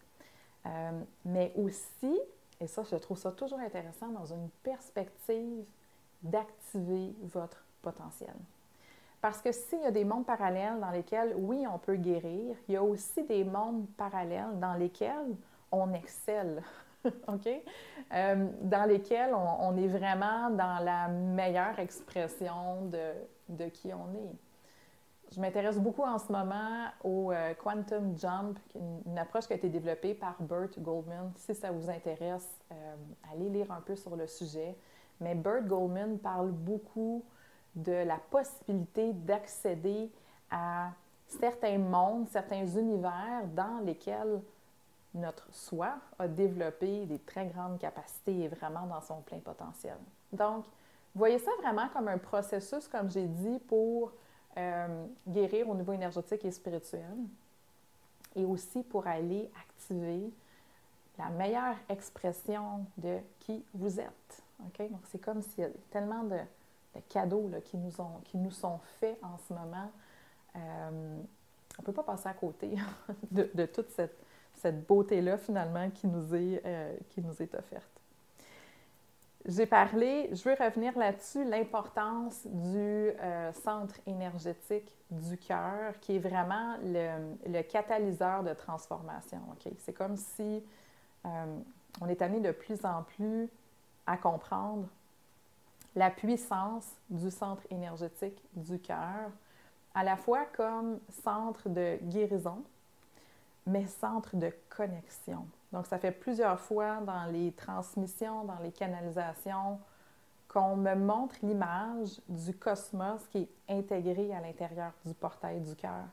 euh, 0.67 1.01
mais 1.25 1.53
aussi, 1.57 2.19
et 2.61 2.67
ça, 2.67 2.83
je 2.83 2.97
trouve 2.97 3.19
ça 3.19 3.33
toujours 3.33 3.59
intéressant, 3.59 4.09
dans 4.09 4.27
une 4.27 4.49
perspective 4.63 5.65
d'activer 6.23 7.15
votre 7.23 7.65
potentiel. 7.83 8.35
Parce 9.21 9.41
que 9.41 9.53
s'il 9.53 9.81
y 9.81 9.87
a 9.87 9.91
des 9.91 10.05
mondes 10.05 10.27
parallèles 10.27 10.79
dans 10.81 10.91
lesquels, 10.91 11.35
oui, 11.37 11.65
on 11.71 11.79
peut 11.79 11.97
guérir, 11.97 12.57
il 12.69 12.75
y 12.75 12.77
a 12.77 12.83
aussi 12.83 13.23
des 13.25 13.45
mondes 13.45 13.87
parallèles 13.97 14.59
dans 14.61 14.75
lesquels 14.75 15.35
on 15.73 15.93
excelle, 15.93 16.63
OK? 17.29 17.49
Euh, 18.13 18.49
dans 18.63 18.85
lesquels 18.85 19.35
on, 19.35 19.77
est 19.77 19.89
vraiment 19.89 20.51
dans 20.51 20.83
la 20.85 21.09
meilleure 21.09 21.79
expression 21.79 22.87
de, 22.87 23.13
de 23.49 23.69
qui 23.71 23.93
on 23.93 24.15
est. 24.15 24.37
Je 25.35 25.41
m'intéresse 25.41 25.79
beaucoup 25.79 26.05
en 26.05 26.19
ce 26.19 26.31
moment 26.31 26.87
au 27.03 27.33
euh, 27.33 27.55
Quantum 27.55 28.17
Jump, 28.17 28.57
une, 28.77 29.19
approche 29.19 29.47
qui 29.47 29.53
a 29.53 29.57
été 29.57 29.69
développée 29.69 30.15
par 30.15 30.41
Bert 30.41 30.69
Goldman. 30.79 31.33
Si 31.37 31.57
ça 31.57 31.73
vous 31.73 31.91
intéresse, 31.91 32.49
euh, 32.71 32.95
allez 33.33 33.49
lire 33.49 33.73
un 33.73 33.81
peu 33.81 33.97
sur 33.97 34.15
le 34.15 34.29
sujet. 34.29 34.77
Mais 35.21 35.35
Bert 35.35 35.63
Goldman 35.63 36.19
parle 36.19 36.53
beaucoup 36.53 37.25
de 37.75 38.05
la 38.05 38.19
possibilité 38.31 39.13
d'accéder 39.13 40.13
à 40.53 40.91
certains 41.27 41.79
mondes, 41.79 42.29
certains 42.29 42.67
univers 42.67 43.45
dans 43.57 43.81
lesquels 43.85 44.41
notre 45.15 45.53
soi 45.53 45.97
a 46.21 46.29
développé 46.29 47.07
des 47.07 47.19
très 47.19 47.47
grandes 47.47 47.81
capacités 47.81 48.43
et 48.43 48.49
vraiment 48.49 48.87
dans 48.87 49.01
son 49.01 49.21
plein 49.23 49.41
potentiel. 49.41 49.97
Donc, 50.33 50.65
voyez 51.13 51.41
ça 51.41 51.51
vraiment 51.61 51.89
comme 51.89 52.07
un 52.07 52.19
processus, 52.19 52.87
comme 52.87 53.11
j'ai 53.11 53.27
dit, 53.27 53.59
pour 53.67 54.13
euh, 54.57 55.07
guérir 55.27 55.69
au 55.69 55.75
niveau 55.75 55.93
énergétique 55.93 56.45
et 56.45 56.51
spirituel, 56.51 57.17
et 58.37 58.45
aussi 58.45 58.83
pour 58.83 59.07
aller 59.07 59.51
activer 59.61 60.31
la 61.19 61.29
meilleure 61.31 61.77
expression 61.89 62.85
de 62.97 63.19
qui 63.41 63.65
vous 63.75 64.01
êtes. 64.01 64.43
Donc, 64.59 65.01
c'est 65.11 65.21
comme 65.21 65.43
s'il 65.43 65.65
y 65.65 65.67
a 65.67 65.71
tellement 65.91 66.25
de, 66.25 66.39
cadeaux 67.09 67.51
qui, 67.65 67.77
nous 67.77 68.01
ont, 68.01 68.21
qui 68.25 68.37
nous 68.37 68.51
sont 68.51 68.79
faits 69.01 69.19
en 69.23 69.37
ce 69.39 69.53
moment. 69.53 69.91
Euh, 70.57 71.19
on 71.79 71.83
ne 71.83 71.87
peut 71.87 71.93
pas 71.93 72.05
passer 72.05 72.29
à 72.29 72.35
côté 72.35 72.71
de, 73.33 73.67
toute 73.67 73.91
cette, 73.91 74.87
beauté-là, 74.87 75.37
finalement, 75.37 75.91
qui 75.91 76.07
nous 76.07 76.35
est, 76.35 76.63
euh, 76.65 76.97
qui 77.11 77.21
nous 77.21 77.43
est 77.43 77.55
offerte. 77.55 77.94
J'ai 79.47 79.67
parlé, 79.67 80.31
je 80.33 80.43
veux 80.49 80.55
revenir 80.59 80.97
là-dessus, 80.97 81.45
l'importance 81.45 82.47
du 82.47 82.79
euh, 82.79 83.53
centre 83.53 83.95
énergétique 84.07 84.97
du 85.11 85.37
cœur, 85.37 86.01
qui 86.01 86.17
est 86.17 86.19
vraiment 86.19 86.77
le, 86.83 87.61
catalyseur 87.63 88.43
de 88.43 88.55
transformation. 88.55 89.41
C'est 89.81 89.93
comme 89.93 90.17
si 90.17 90.65
euh, 91.27 91.59
on 92.01 92.09
est 92.09 92.23
amené 92.23 92.41
de 92.41 92.53
plus 92.53 92.87
en 92.87 93.03
plus 93.03 93.51
à 94.07 94.17
comprendre 94.17 94.89
la 95.95 96.11
puissance 96.11 96.87
du 97.11 97.31
centre 97.31 97.65
énergétique 97.71 98.43
du 98.55 98.79
cœur, 98.79 99.31
à 99.95 100.05
la 100.05 100.17
fois 100.17 100.47
comme 100.57 100.99
centre 101.23 101.69
de 101.69 101.99
guérison, 102.05 102.65
mais 103.67 103.87
centre 103.87 104.37
de 104.37 104.51
connexion. 104.71 105.47
Donc, 105.75 105.87
ça 105.87 105.99
fait 105.99 106.13
plusieurs 106.13 106.61
fois 106.61 107.01
dans 107.01 107.25
les 107.25 107.51
transmissions, 107.51 108.45
dans 108.45 108.59
les 108.63 108.71
canalisations, 108.71 109.81
qu'on 110.47 110.77
me 110.77 110.95
montre 110.95 111.35
l'image 111.43 112.21
du 112.29 112.55
cosmos 112.55 113.21
qui 113.29 113.39
est 113.39 113.49
intégré 113.69 114.33
à 114.33 114.41
l'intérieur 114.41 114.93
du 115.05 115.13
portail 115.15 115.61
du 115.61 115.75
cœur. 115.75 116.05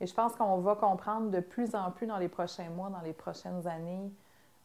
Et 0.00 0.06
je 0.06 0.14
pense 0.14 0.34
qu'on 0.36 0.56
va 0.60 0.74
comprendre 0.74 1.30
de 1.30 1.40
plus 1.40 1.74
en 1.74 1.90
plus 1.90 2.06
dans 2.06 2.16
les 2.16 2.28
prochains 2.28 2.70
mois, 2.70 2.88
dans 2.88 3.02
les 3.02 3.12
prochaines 3.12 3.66
années, 3.66 4.10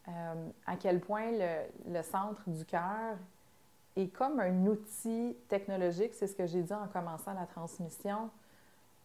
euh, 0.08 0.50
à 0.66 0.78
quel 0.78 1.02
point 1.02 1.32
le, 1.86 2.02
centre 2.02 2.42
du 2.48 2.64
cœur 2.64 3.18
est 3.98 4.08
comme 4.08 4.40
un 4.40 4.66
outil 4.68 5.36
technologique, 5.50 6.14
c'est 6.14 6.28
ce 6.28 6.36
que 6.36 6.46
j'ai 6.46 6.64
dit 6.64 6.74
en 6.74 6.88
commençant 6.88 7.34
la 7.34 7.46
transmission, 7.46 8.30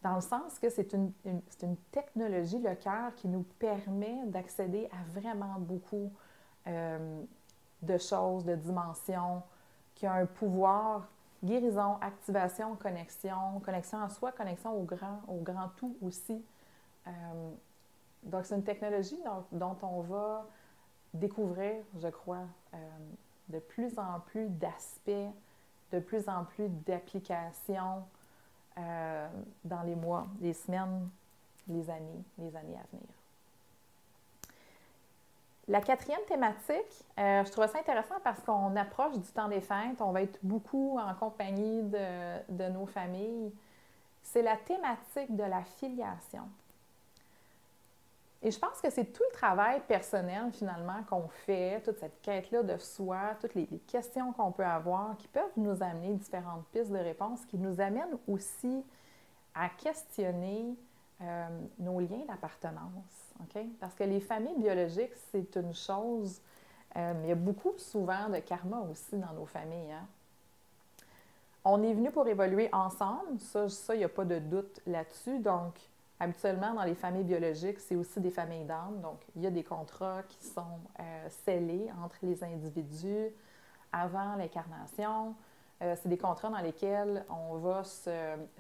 dans 0.03 0.15
le 0.15 0.21
sens 0.21 0.59
que 0.59 0.71
c'est 0.71 0.93
une, 0.93 1.13
une, 1.25 1.77
technologie, 1.93 2.59
le 2.59 2.75
cœur, 2.75 3.15
qui 3.17 3.29
nous 3.29 3.43
permet 3.59 4.25
d'accéder 4.27 4.89
à 4.93 5.03
vraiment 5.11 5.59
beaucoup 5.59 6.11
euh, 6.67 7.23
de 7.83 7.99
choses, 7.99 8.45
de 8.45 8.55
dimensions, 8.55 9.43
qui 9.95 10.07
a 10.07 10.15
un 10.15 10.27
pouvoir 10.27 11.09
guérison, 11.45 11.97
activation, 12.01 12.77
connexion, 12.77 13.61
connexion 13.65 14.01
à 14.03 14.09
soi, 14.09 14.33
connexion 14.33 14.73
au 14.73 14.85
grand, 14.85 15.21
au 15.29 15.41
grand 15.41 15.69
tout 15.77 15.97
aussi. 16.03 16.43
Euh, 17.07 17.11
donc, 18.23 18.47
c'est 18.47 18.55
une 18.55 18.65
technologie 18.65 19.19
dont, 19.53 19.77
on 19.83 20.01
va 20.03 20.47
découvrir, 21.13 21.83
je 21.99 22.09
crois, 22.09 22.47
euh, 22.75 22.77
de 23.49 23.59
plus 23.59 23.99
en 23.99 24.21
plus 24.21 24.49
d'aspects, 24.49 25.11
de 25.93 25.99
plus 25.99 26.29
en 26.29 26.45
plus 26.45 26.69
d'applications 26.87 28.05
euh, 28.81 29.29
dans 29.65 29.83
les 29.83 29.95
mois, 29.95 30.27
les 30.41 30.53
semaines, 30.53 31.09
les 31.69 31.89
années, 31.91 32.25
les 32.39 32.57
années 32.57 32.77
à 32.77 32.87
venir. 32.93 33.09
La 35.69 35.81
quatrième 35.81 36.23
thématique, 36.27 37.05
euh, 37.19 37.45
je 37.45 37.51
trouve 37.53 37.67
ça 37.69 37.79
intéressant 37.79 38.17
parce 38.25 38.41
qu'on 38.41 38.75
approche 38.75 39.17
du 39.19 39.31
temps 39.31 39.49
des 39.49 39.61
fêtes, 39.61 40.01
on 40.01 40.11
va 40.11 40.23
être 40.23 40.39
beaucoup 40.43 40.99
en 40.99 41.15
compagnie 41.15 41.83
de, 41.85 42.69
nos 42.71 42.87
familles. 42.87 43.53
C'est 44.23 44.43
la 44.43 44.57
thématique 44.57 45.37
de 45.37 45.45
la 45.45 45.63
filiation. 45.63 46.43
Et 48.43 48.51
je 48.51 48.59
pense 48.59 48.81
que 48.81 48.89
c'est 48.89 49.13
tout 49.13 49.23
le 49.31 49.37
travail 49.37 49.83
personnel 49.87 50.51
finalement 50.53 51.03
qu'on 51.09 51.29
fait, 51.29 51.83
toute 51.83 51.99
cette 51.99 52.23
quête-là 52.23 52.63
de 52.63 52.79
soi, 52.79 53.35
toutes 53.39 53.55
les, 53.55 53.67
questions 53.87 54.33
qu'on 54.33 54.51
peut 54.51 54.65
avoir 54.65 55.17
qui 55.19 55.29
peuvent 55.29 55.53
nous 55.57 55.83
amener 55.83 56.15
différentes 56.15 56.65
pistes 56.73 56.91
de 56.91 56.99
réponses, 56.99 57.45
qui 57.45 57.59
nous 57.59 57.81
amènent 57.81 58.17
aussi 58.27 58.83
à 59.55 59.69
questionner 59.69 60.75
euh, 61.21 61.49
nos 61.79 62.01
liens 62.01 62.25
d'appartenance. 62.27 63.35
Parce 63.79 63.95
que 63.95 64.05
les 64.05 64.21
familles 64.21 64.59
biologiques, 64.59 65.15
c'est 65.31 65.57
une 65.57 65.75
chose, 65.75 66.41
euh, 66.97 67.13
mais 67.17 67.27
il 67.27 67.29
y 67.29 67.33
a 67.33 67.37
beaucoup 67.37 67.75
souvent 67.77 68.29
de 68.31 68.39
karma 68.39 68.81
aussi 68.91 69.17
dans 69.17 69.33
nos 69.35 69.47
familles. 69.47 69.93
Hein. 69.93 70.07
On 71.65 71.83
est 71.83 71.93
venu 71.93 72.11
pour 72.11 72.27
évoluer 72.27 72.71
ensemble, 72.73 73.39
ça, 73.39 73.95
il 73.95 73.99
n'y 73.99 74.05
a 74.05 74.09
pas 74.09 74.25
de 74.25 74.39
doute 74.39 74.81
là-dessus. 74.87 75.41
Donc, 75.41 75.75
habituellement, 76.21 76.75
dans 76.75 76.85
les 76.85 76.95
familles 76.95 77.25
biologiques, 77.25 77.81
c'est 77.81 77.97
aussi 77.97 78.21
des 78.21 78.31
familles 78.31 78.65
d'âmes. 78.65 79.01
Donc, 79.01 79.21
il 79.35 79.43
y 79.43 79.47
a 79.47 79.51
des 79.51 79.65
contrats 79.65 80.23
qui 80.29 80.45
sont 80.45 80.79
euh, 81.01 81.29
scellés 81.45 81.91
entre 82.05 82.17
les 82.23 82.45
individus 82.45 83.29
avant 83.93 84.37
l'incarnation. 84.37 85.35
Euh, 85.83 85.97
c'est 86.01 86.09
des 86.09 86.19
contrats 86.19 86.51
dans 86.51 86.61
lesquels 86.61 87.25
on 87.31 87.57
va 87.57 87.83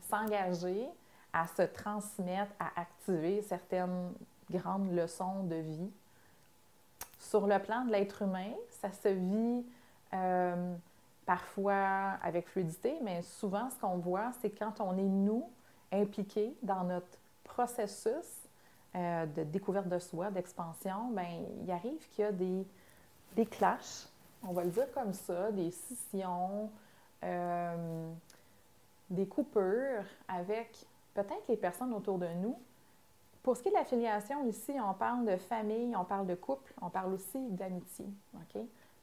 s'engager 0.08 0.88
à 1.32 1.46
se 1.46 1.62
transmettre, 1.62 2.50
à 2.58 2.80
activer 2.80 3.42
certaines 3.42 4.12
grande 4.50 4.92
leçon 4.92 5.44
de 5.44 5.56
vie. 5.56 5.90
Sur 7.18 7.46
le 7.46 7.58
plan 7.58 7.84
de 7.84 7.92
l'être 7.92 8.22
humain, 8.22 8.52
ça 8.70 8.90
se 8.92 9.08
vit 9.08 9.64
euh, 10.12 10.74
parfois 11.24 12.18
avec 12.22 12.48
fluidité, 12.48 12.98
mais 13.02 13.22
souvent, 13.22 13.70
ce 13.70 13.78
qu'on 13.78 13.98
voit, 13.98 14.32
c'est 14.40 14.50
quand 14.50 14.80
on 14.80 14.96
est, 14.98 15.02
nous, 15.02 15.48
impliqués 15.92 16.56
dans 16.62 16.84
notre 16.84 17.18
processus 17.54 18.48
euh, 18.94 19.26
de 19.26 19.44
découverte 19.44 19.88
de 19.88 19.98
soi, 19.98 20.30
d'expansion, 20.30 21.10
ben 21.10 21.28
il 21.62 21.70
arrive 21.70 22.08
qu'il 22.10 22.24
y 22.24 22.28
a 22.28 22.32
des, 22.32 22.66
des 23.36 23.46
clashs, 23.46 24.08
on 24.42 24.52
va 24.52 24.64
le 24.64 24.70
dire 24.70 24.90
comme 24.92 25.12
ça, 25.12 25.52
des 25.52 25.70
scissions, 25.70 26.70
euh, 27.22 28.12
des 29.10 29.26
coupures 29.26 30.04
avec 30.28 30.86
peut-être 31.14 31.46
les 31.48 31.56
personnes 31.56 31.92
autour 31.92 32.18
de 32.18 32.28
nous 32.28 32.56
pour 33.42 33.56
ce 33.56 33.62
qui 33.62 33.68
est 33.68 33.72
de 33.72 33.76
l'affiliation, 33.76 34.46
ici, 34.46 34.74
on 34.86 34.92
parle 34.92 35.24
de 35.24 35.36
famille, 35.36 35.96
on 35.96 36.04
parle 36.04 36.26
de 36.26 36.34
couple, 36.34 36.74
on 36.82 36.90
parle 36.90 37.14
aussi 37.14 37.38
d'amitié. 37.48 38.04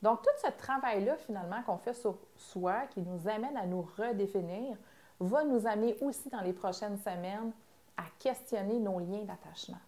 Donc, 0.03 0.21
tout 0.21 0.29
ce 0.45 0.51
travail-là, 0.51 1.17
finalement, 1.17 1.61
qu'on 1.63 1.77
fait 1.77 1.95
sur 1.95 2.19
soi, 2.35 2.81
qui 2.91 3.01
nous 3.01 3.27
amène 3.27 3.57
à 3.57 3.65
nous 3.65 3.81
redéfinir, 3.97 4.77
va 5.19 5.43
nous 5.43 5.65
amener 5.65 5.97
aussi 6.01 6.29
dans 6.29 6.41
les 6.41 6.53
prochaines 6.53 6.97
semaines 6.99 7.51
à 7.97 8.03
questionner 8.19 8.79
nos 8.79 8.99
liens 8.99 9.23
d'attachement. 9.23 9.79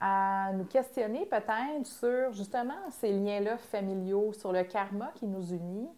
À 0.00 0.52
nous 0.54 0.64
questionner 0.64 1.26
peut-être 1.26 1.86
sur 1.86 2.32
justement 2.32 2.90
ces 2.90 3.12
liens-là 3.12 3.58
familiaux, 3.58 4.32
sur 4.32 4.52
le 4.52 4.62
karma 4.64 5.12
qui 5.16 5.26
nous 5.26 5.52
unit 5.52 5.88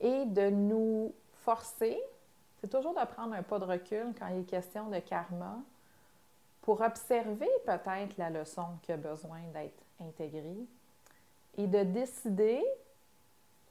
et 0.00 0.24
de 0.26 0.50
nous 0.50 1.12
forcer, 1.44 2.00
c'est 2.60 2.68
toujours 2.68 2.94
de 2.94 3.04
prendre 3.06 3.34
un 3.34 3.42
pas 3.42 3.58
de 3.58 3.64
recul 3.64 4.14
quand 4.18 4.28
il 4.28 4.40
est 4.40 4.44
question 4.44 4.88
de 4.88 4.98
karma, 4.98 5.58
pour 6.62 6.80
observer 6.80 7.50
peut-être 7.66 8.16
la 8.16 8.30
leçon 8.30 8.64
qui 8.82 8.92
a 8.92 8.96
besoin 8.96 9.40
d'être 9.52 9.82
intégrée 10.00 10.66
et 11.58 11.66
de 11.66 11.82
décider 11.82 12.64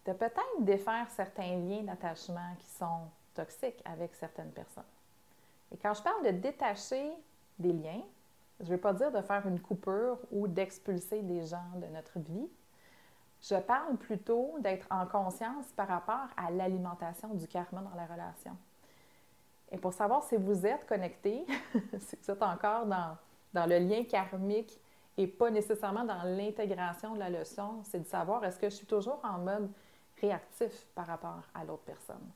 de 0.05 0.13
peut-être 0.13 0.61
défaire 0.61 1.07
certains 1.09 1.57
liens 1.57 1.83
d'attachement 1.83 2.55
qui 2.59 2.67
sont 2.67 3.07
toxiques 3.33 3.81
avec 3.85 4.13
certaines 4.15 4.51
personnes. 4.51 4.83
Et 5.73 5.77
quand 5.77 5.93
je 5.93 6.03
parle 6.03 6.23
de 6.23 6.31
détacher 6.31 7.11
des 7.59 7.73
liens, 7.73 8.01
je 8.59 8.65
ne 8.65 8.71
veux 8.71 8.79
pas 8.79 8.93
dire 8.93 9.11
de 9.11 9.21
faire 9.21 9.45
une 9.47 9.59
coupure 9.59 10.19
ou 10.31 10.47
d'expulser 10.47 11.21
des 11.21 11.45
gens 11.45 11.71
de 11.75 11.87
notre 11.87 12.19
vie. 12.19 12.47
Je 13.41 13.55
parle 13.55 13.97
plutôt 13.97 14.55
d'être 14.59 14.87
en 14.89 15.05
conscience 15.05 15.65
par 15.75 15.87
rapport 15.87 16.27
à 16.37 16.49
l'alimentation 16.51 17.33
du 17.33 17.47
karma 17.47 17.81
dans 17.81 17.95
la 17.95 18.05
relation. 18.05 18.55
Et 19.71 19.77
pour 19.77 19.91
savoir 19.91 20.23
si 20.23 20.37
vous 20.37 20.65
êtes 20.65 20.85
connecté, 20.85 21.45
si 21.99 22.15
vous 22.15 22.31
êtes 22.31 22.43
encore 22.43 22.85
dans, 22.85 23.17
dans 23.53 23.65
le 23.65 23.79
lien 23.79 24.03
karmique 24.03 24.79
et 25.17 25.27
pas 25.27 25.49
nécessairement 25.49 26.05
dans 26.05 26.23
l'intégration 26.23 27.15
de 27.15 27.19
la 27.19 27.29
leçon, 27.29 27.81
c'est 27.83 27.99
de 27.99 28.07
savoir 28.07 28.45
est-ce 28.45 28.59
que 28.59 28.69
je 28.69 28.75
suis 28.75 28.87
toujours 28.87 29.19
en 29.23 29.39
mode 29.39 29.69
réactif 30.21 30.85
par 30.95 31.07
rapport 31.07 31.41
à 31.53 31.65
l'autre 31.65 31.83
personne. 31.83 32.31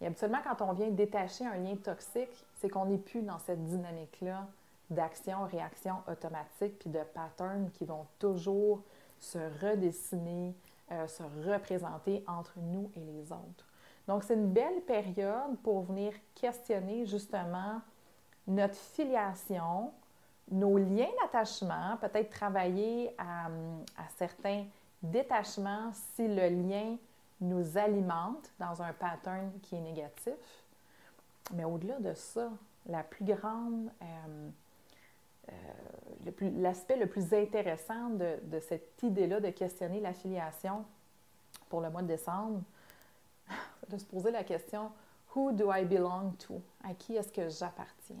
Et 0.00 0.06
habituellement, 0.06 0.40
quand 0.44 0.64
on 0.64 0.72
vient 0.72 0.90
détacher 0.90 1.46
un 1.46 1.56
lien 1.56 1.76
toxique, 1.76 2.44
c'est 2.54 2.68
qu'on 2.68 2.86
n'est 2.86 2.98
plus 2.98 3.22
dans 3.22 3.38
cette 3.38 3.64
dynamique-là 3.64 4.46
d'action, 4.90 5.44
réaction 5.44 5.96
automatique, 6.06 6.78
puis 6.78 6.90
de 6.90 7.00
patterns 7.14 7.70
qui 7.72 7.84
vont 7.84 8.06
toujours 8.18 8.82
se 9.18 9.38
redessiner, 9.60 10.54
euh, 10.92 11.06
se 11.08 11.22
représenter 11.48 12.22
entre 12.26 12.54
nous 12.58 12.90
et 12.94 13.00
les 13.00 13.32
autres. 13.32 13.66
Donc, 14.06 14.22
c'est 14.22 14.34
une 14.34 14.52
belle 14.52 14.82
période 14.82 15.56
pour 15.62 15.82
venir 15.82 16.12
questionner 16.34 17.06
justement 17.06 17.80
notre 18.46 18.76
filiation, 18.76 19.92
nos 20.50 20.78
liens 20.78 21.10
d'attachement, 21.20 21.96
peut-être 22.00 22.30
travailler 22.30 23.14
à, 23.18 23.48
certains 24.16 24.64
détachements 25.02 25.90
si 25.92 26.28
le 26.28 26.48
lien 26.48 26.96
nous 27.40 27.76
alimente 27.76 28.52
dans 28.58 28.82
un 28.82 28.92
pattern 28.92 29.50
qui 29.62 29.76
est 29.76 29.80
négatif. 29.80 30.64
Mais 31.54 31.64
au-delà 31.64 31.98
de 31.98 32.14
ça, 32.14 32.50
la 32.86 33.02
plus 33.02 33.24
grande, 33.24 33.90
euh, 34.02 34.48
euh, 35.50 36.50
l'aspect 36.58 36.96
le, 36.96 37.06
plus 37.06 37.32
intéressant 37.34 38.10
de, 38.10 38.38
de 38.44 38.60
cette 38.60 39.02
idée-là 39.02 39.40
de 39.40 39.50
questionner 39.50 40.00
l'affiliation 40.00 40.84
pour 41.68 41.80
le 41.80 41.90
mois 41.90 42.02
de 42.02 42.08
décembre, 42.08 42.62
de 43.88 43.98
se 43.98 44.04
poser 44.04 44.30
la 44.30 44.44
question 44.44 44.90
Who 45.34 45.52
do 45.52 45.70
I 45.72 45.84
belong 45.84 46.32
to? 46.46 46.62
À 46.82 46.94
qui 46.94 47.16
est-ce 47.16 47.30
que 47.30 47.48
j'appartiens? 47.48 48.16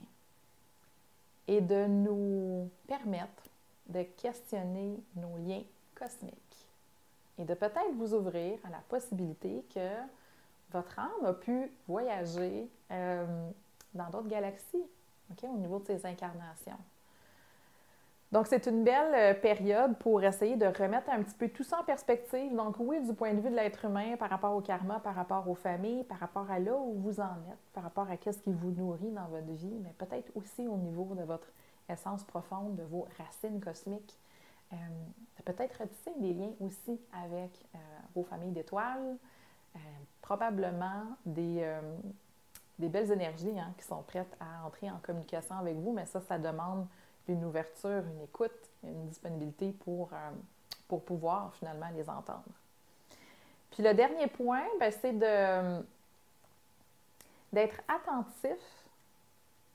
Et 1.48 1.60
de 1.60 1.86
nous 1.86 2.70
permettre 2.86 3.44
de 3.88 4.02
questionner 4.02 5.00
nos 5.14 5.36
liens 5.38 5.62
cosmiques 5.94 6.65
et 7.38 7.44
de 7.44 7.54
peut-être 7.54 7.92
vous 7.96 8.14
ouvrir 8.14 8.58
à 8.64 8.70
la 8.70 8.80
possibilité 8.88 9.64
que 9.74 9.88
votre 10.72 10.98
âme 10.98 11.24
a 11.24 11.32
pu 11.32 11.70
voyager 11.86 12.68
euh, 12.90 13.50
dans 13.94 14.10
d'autres 14.10 14.28
galaxies 14.28 14.84
au 15.42 15.56
niveau 15.56 15.78
de 15.78 15.86
ses 15.86 16.06
incarnations. 16.06 16.78
Donc, 18.32 18.48
c'est 18.48 18.66
une 18.66 18.82
belle 18.82 19.14
euh, 19.14 19.34
période 19.34 19.96
pour 19.98 20.22
essayer 20.22 20.56
de 20.56 20.66
remettre 20.66 21.08
un 21.10 21.22
petit 21.22 21.34
peu 21.34 21.48
tout 21.48 21.62
ça 21.62 21.80
en 21.80 21.84
perspective. 21.84 22.54
Donc, 22.54 22.74
oui, 22.80 23.00
du 23.00 23.14
point 23.14 23.32
de 23.32 23.40
vue 23.40 23.50
de 23.50 23.54
l'être 23.54 23.84
humain, 23.84 24.16
par 24.16 24.30
rapport 24.30 24.54
au 24.54 24.60
karma, 24.60 24.98
par 24.98 25.14
rapport 25.14 25.48
aux 25.48 25.54
familles, 25.54 26.02
par 26.04 26.18
rapport 26.18 26.50
à 26.50 26.58
là 26.58 26.74
où 26.74 26.94
vous 26.94 27.20
en 27.20 27.36
êtes, 27.50 27.70
par 27.72 27.84
rapport 27.84 28.08
à 28.10 28.16
ce 28.16 28.38
qui 28.38 28.52
vous 28.52 28.72
nourrit 28.72 29.12
dans 29.12 29.26
votre 29.28 29.50
vie, 29.52 29.78
mais 29.82 29.94
peut-être 29.96 30.32
aussi 30.34 30.66
au 30.66 30.76
niveau 30.76 31.14
de 31.14 31.22
votre 31.22 31.48
essence 31.88 32.24
profonde, 32.24 32.74
de 32.74 32.82
vos 32.82 33.06
racines 33.16 33.60
cosmiques. 33.60 34.18
Euh, 34.72 34.76
peut-être 35.44 35.82
des 36.18 36.34
liens 36.34 36.52
aussi 36.60 37.00
avec 37.12 37.52
euh, 37.74 37.78
vos 38.14 38.24
familles 38.24 38.50
d'étoiles, 38.50 39.16
euh, 39.76 39.78
probablement 40.20 41.04
des, 41.24 41.64
belles 42.78 43.12
énergies 43.12 43.58
hein, 43.58 43.72
qui 43.78 43.84
sont 43.84 44.02
prêtes 44.02 44.36
à 44.40 44.66
entrer 44.66 44.90
en 44.90 44.98
communication 44.98 45.56
avec 45.56 45.76
vous, 45.76 45.92
mais 45.92 46.06
ça, 46.06 46.20
ça 46.20 46.38
demande 46.38 46.86
une 47.28 47.44
ouverture, 47.44 48.02
une 48.16 48.22
écoute, 48.22 48.70
une 48.82 49.06
disponibilité 49.06 49.72
pour, 49.72 50.10
pour 50.88 51.04
pouvoir 51.04 51.54
finalement 51.54 51.88
les 51.94 52.08
entendre. 52.10 52.42
Puis 53.70 53.82
le 53.82 53.94
dernier 53.94 54.26
point, 54.26 54.64
ben, 54.80 54.90
c'est 54.90 55.12
d'être 57.52 57.80
attentif 57.86 58.58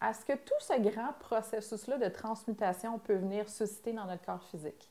à 0.02 0.14
ce 0.14 0.26
que 0.26 0.34
tout 0.34 0.60
ce 0.60 0.80
grand 0.82 1.14
processus-là 1.20 1.98
de 2.00 2.10
transmutation 2.10 2.98
peut 3.00 3.16
venir 3.16 3.48
susciter 3.48 3.94
dans 3.94 4.06
notre 4.06 4.26
corps 4.26 4.44
physique. 4.44 4.90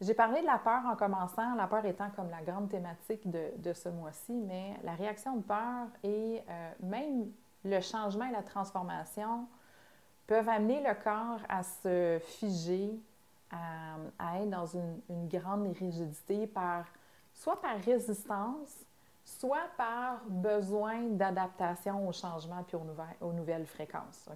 J'ai 0.00 0.14
parlé 0.14 0.40
de 0.42 0.46
la 0.46 0.58
peur 0.58 0.84
en 0.86 0.94
commençant, 0.94 1.54
la 1.54 1.66
peur 1.66 1.84
étant 1.84 2.10
comme 2.10 2.30
la 2.30 2.42
grande 2.42 2.68
thématique 2.68 3.28
de, 3.28 3.72
ce 3.72 3.88
mois-ci, 3.88 4.32
mais 4.32 4.76
la 4.84 4.94
réaction 4.94 5.36
de 5.36 5.42
peur 5.42 5.88
et 6.04 6.42
euh, 6.48 6.72
même 6.80 7.32
le 7.64 7.80
changement 7.80 8.26
et 8.26 8.32
la 8.32 8.42
transformation 8.42 9.48
peuvent 10.26 10.48
amener 10.48 10.80
le 10.80 10.94
corps 11.02 11.40
à 11.48 11.62
se 11.62 12.18
figer, 12.22 13.00
à, 13.50 14.38
être 14.38 14.50
dans 14.50 14.66
une, 14.66 15.28
grande 15.28 15.74
rigidité 15.76 16.46
par 16.46 16.84
soit 17.32 17.60
par 17.60 17.78
résistance, 17.80 18.84
soit 19.26 19.68
par 19.76 20.22
besoin 20.28 21.02
d'adaptation 21.02 22.08
au 22.08 22.12
changement 22.12 22.62
puis 22.62 22.76
aux, 22.76 23.32
nouvelles, 23.32 23.66
fréquences. 23.66 24.28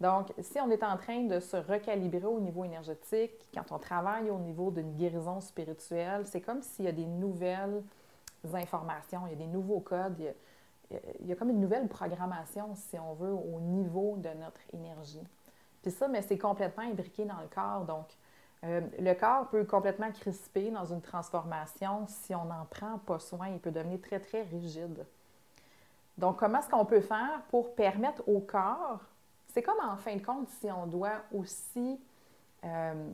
Donc, 0.00 0.32
si 0.40 0.60
on 0.60 0.70
est 0.70 0.84
en 0.84 0.96
train 0.96 1.24
de 1.24 1.40
se 1.40 1.56
recalibrer 1.56 2.24
au 2.24 2.38
niveau 2.38 2.64
énergétique, 2.64 3.32
quand 3.52 3.72
on 3.72 3.78
travaille 3.78 4.30
au 4.30 4.38
niveau 4.38 4.70
d'une 4.70 4.94
guérison 4.94 5.40
spirituelle, 5.40 6.24
c'est 6.26 6.40
comme 6.40 6.62
s'il 6.62 6.84
y 6.84 6.88
a 6.88 6.92
des 6.92 7.06
nouvelles 7.06 7.82
informations, 8.54 9.22
il 9.26 9.30
y 9.30 9.34
a 9.34 9.38
des 9.38 9.48
nouveaux 9.48 9.80
codes, 9.80 10.34
il 11.20 11.26
y 11.26 11.32
a, 11.32 11.34
comme 11.34 11.50
une 11.50 11.60
nouvelle 11.60 11.88
programmation, 11.88 12.76
si 12.76 12.96
on 13.00 13.14
veut, 13.14 13.32
au 13.32 13.60
niveau 13.60 14.16
de 14.18 14.28
notre 14.28 14.60
énergie. 14.72 15.26
Puis 15.82 15.90
ça, 15.90 16.06
mais 16.06 16.22
c'est 16.22 16.38
complètement 16.38 16.84
imbriqué 16.84 17.24
dans 17.24 17.40
le 17.40 17.48
corps. 17.48 17.84
Donc, 17.84 18.06
euh, 18.64 18.80
le 18.98 19.12
corps 19.14 19.48
peut 19.48 19.64
complètement 19.64 20.10
crisper 20.10 20.70
dans 20.70 20.86
une 20.86 21.02
transformation 21.02 22.06
si 22.06 22.34
on 22.34 22.46
n'en 22.46 22.64
prend 22.64 22.98
pas 22.98 23.18
soin. 23.18 23.48
Il 23.48 23.60
peut 23.60 23.70
devenir 23.70 24.00
très, 24.00 24.18
très 24.18 24.42
rigide. 24.42 25.04
Donc, 26.16 26.38
comment 26.38 26.58
est-ce 26.58 26.70
qu'on 26.70 26.86
peut 26.86 27.02
faire 27.02 27.42
pour 27.50 27.74
permettre 27.74 28.26
au 28.26 28.40
corps, 28.40 29.00
c'est 29.48 29.62
comme 29.62 29.78
en 29.86 29.96
fin 29.96 30.16
de 30.16 30.24
compte 30.24 30.48
si 30.48 30.70
on 30.70 30.86
doit 30.86 31.22
aussi 31.32 32.00
euh, 32.64 33.10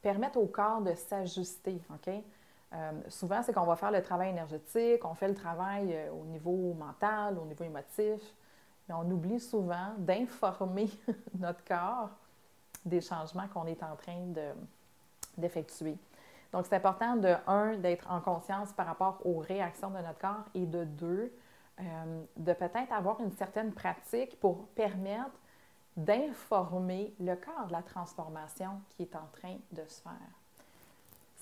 permettre 0.00 0.38
au 0.38 0.46
corps 0.46 0.80
de 0.80 0.94
s'ajuster, 0.94 1.80
OK? 1.92 2.12
Euh, 2.72 2.92
souvent, 3.08 3.42
c'est 3.42 3.52
qu'on 3.52 3.64
va 3.64 3.76
faire 3.76 3.90
le 3.90 4.02
travail 4.02 4.30
énergétique, 4.30 5.04
on 5.04 5.14
fait 5.14 5.28
le 5.28 5.34
travail 5.34 5.96
au 6.12 6.24
niveau 6.24 6.74
mental, 6.74 7.38
au 7.38 7.44
niveau 7.44 7.64
émotif, 7.64 8.20
mais 8.88 8.94
on 8.94 9.08
oublie 9.10 9.40
souvent 9.40 9.94
d'informer 9.98 10.88
notre 11.38 11.64
corps 11.64 12.10
des 12.84 13.00
changements 13.00 13.48
qu'on 13.48 13.66
est 13.66 13.82
en 13.82 13.96
train 13.96 14.26
de, 14.26 14.52
d'effectuer. 15.36 15.96
Donc, 16.52 16.66
c'est 16.66 16.76
important 16.76 17.16
de, 17.16 17.34
un, 17.46 17.76
d'être 17.76 18.10
en 18.10 18.20
conscience 18.20 18.72
par 18.72 18.86
rapport 18.86 19.20
aux 19.24 19.38
réactions 19.38 19.90
de 19.90 19.96
notre 19.98 20.18
corps 20.18 20.44
et 20.54 20.64
de 20.64 20.84
deux, 20.84 21.32
euh, 21.80 22.22
de 22.36 22.52
peut-être 22.52 22.92
avoir 22.92 23.20
une 23.20 23.32
certaine 23.32 23.72
pratique 23.72 24.38
pour 24.40 24.66
permettre 24.68 25.38
d'informer 25.96 27.14
le 27.20 27.34
corps 27.36 27.66
de 27.66 27.72
la 27.72 27.82
transformation 27.82 28.80
qui 28.90 29.02
est 29.02 29.16
en 29.16 29.26
train 29.32 29.56
de 29.72 29.82
se 29.86 30.00
faire. 30.02 30.12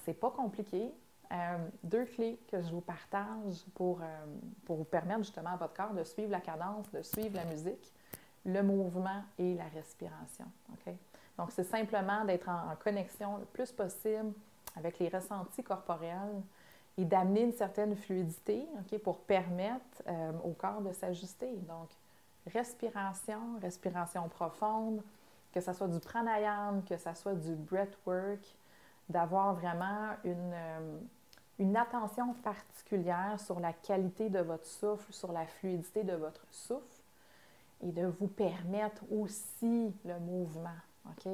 C'est 0.05 0.15
pas 0.15 0.31
compliqué. 0.31 0.93
Euh, 1.33 1.59
deux 1.83 2.05
clés 2.05 2.39
que 2.49 2.61
je 2.61 2.71
vous 2.71 2.83
partage 2.83 3.65
pour, 3.75 4.01
euh, 4.03 4.27
pour 4.67 4.77
vous 4.77 4.85
permettre 4.85 5.21
justement 5.21 5.51
à 5.51 5.57
votre 5.57 5.75
corps 5.75 5.95
de 5.95 6.05
suivre 6.05 6.31
la 6.31 6.41
cadence, 6.41 6.91
de 6.93 7.03
suivre 7.03 7.35
la 7.35 7.45
musique, 7.47 7.93
le 8.45 8.63
mouvement 8.63 9.23
et 9.39 9.55
la 9.55 9.65
respiration. 9.69 10.45
Donc, 11.39 11.51
c'est 11.51 11.65
simplement 11.65 12.25
d'être 12.25 12.49
en, 12.49 12.77
connexion 12.77 13.39
le 13.39 13.45
plus 13.47 13.73
possible 13.73 14.33
avec 14.77 14.99
les 14.99 15.09
ressentis 15.09 15.63
corporels 15.63 16.43
et 16.97 17.05
d'amener 17.05 17.43
une 17.43 17.53
certaine 17.53 17.97
fluidité 17.97 18.67
pour 19.03 19.19
permettre 19.21 20.03
euh, 20.07 20.33
au 20.45 20.51
corps 20.51 20.81
de 20.81 20.93
s'ajuster. 20.93 21.53
Donc, 21.69 21.89
respiration, 22.53 23.59
respiration 23.61 24.29
profonde, 24.29 25.03
que 25.53 25.61
ce 25.61 25.73
soit 25.73 25.89
du 25.89 25.99
pranayama, 25.99 26.83
que 26.89 26.97
ce 26.97 27.15
soit 27.15 27.35
du 27.35 27.55
breathwork, 27.55 28.45
d'avoir 29.09 29.55
vraiment 29.55 30.11
une, 30.25 30.53
euh, 30.55 30.99
une 31.59 31.77
attention 31.77 32.33
particulière 32.35 33.39
sur 33.39 33.61
la 33.61 33.73
qualité 33.73 34.29
de 34.29 34.41
votre 34.41 34.67
souffle, 34.67 35.13
sur 35.13 35.33
la 35.33 35.47
fluidité 35.47 36.05
de 36.05 36.15
votre 36.15 36.47
souffle 36.51 37.03
et 37.83 37.93
de 37.93 38.07
vous 38.07 38.29
permettre 38.29 39.03
aussi 39.11 39.93
le 40.05 40.19
mouvement. 40.21 40.71
OK? 41.09 41.31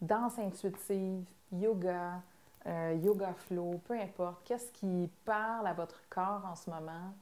Danse 0.00 0.38
intuitive, 0.38 1.24
yoga, 1.52 2.22
euh, 2.66 2.98
yoga 3.02 3.32
flow, 3.32 3.80
peu 3.84 3.98
importe, 3.98 4.42
qu'est-ce 4.44 4.70
qui 4.72 5.08
parle 5.24 5.66
à 5.66 5.72
votre 5.72 6.02
corps 6.10 6.44
en 6.44 6.54
ce 6.54 6.68
moment, 6.68 7.14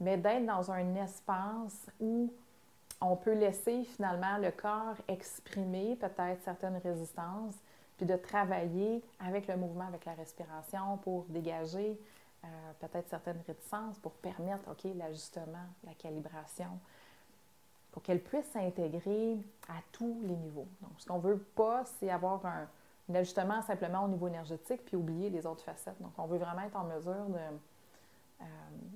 mais 0.00 0.16
d'être 0.16 0.46
dans 0.46 0.70
un 0.70 0.94
espace 0.94 1.86
où 2.00 2.32
on 3.00 3.16
peut 3.16 3.34
laisser 3.34 3.84
finalement 3.84 4.38
le 4.38 4.50
corps 4.50 4.96
exprimer 5.08 5.96
peut-être 5.96 6.42
certaines 6.42 6.78
résistances, 6.78 7.54
puis 7.96 8.06
de 8.06 8.16
travailler 8.16 9.02
avec 9.20 9.46
le 9.46 9.56
mouvement, 9.56 9.86
avec 9.86 10.04
la 10.04 10.14
respiration 10.14 10.96
pour 10.98 11.24
dégager 11.24 11.98
euh, 12.44 12.46
peut-être 12.80 13.08
certaines 13.08 13.40
réticences, 13.46 13.98
pour 13.98 14.12
permettre, 14.12 14.68
OK, 14.70 14.90
l'ajustement, 14.96 15.66
la 15.84 15.94
calibration, 15.94 16.78
pour 17.94 18.02
qu'elle 18.02 18.20
puisse 18.20 18.46
s'intégrer 18.46 19.38
à 19.68 19.80
tous 19.92 20.20
les 20.24 20.34
niveaux. 20.34 20.66
Donc, 20.82 20.90
ce 20.98 21.06
qu'on 21.06 21.18
ne 21.18 21.22
veut 21.22 21.38
pas, 21.38 21.84
c'est 21.84 22.10
avoir 22.10 22.44
un, 22.44 22.66
ajustement 23.14 23.62
simplement 23.62 24.04
au 24.04 24.08
niveau 24.08 24.26
énergétique 24.26 24.84
puis 24.84 24.96
oublier 24.96 25.30
les 25.30 25.46
autres 25.46 25.62
facettes. 25.62 26.02
Donc, 26.02 26.10
on 26.18 26.26
veut 26.26 26.38
vraiment 26.38 26.62
être 26.62 26.74
en 26.74 26.82
mesure 26.82 27.14
euh, 28.40 28.46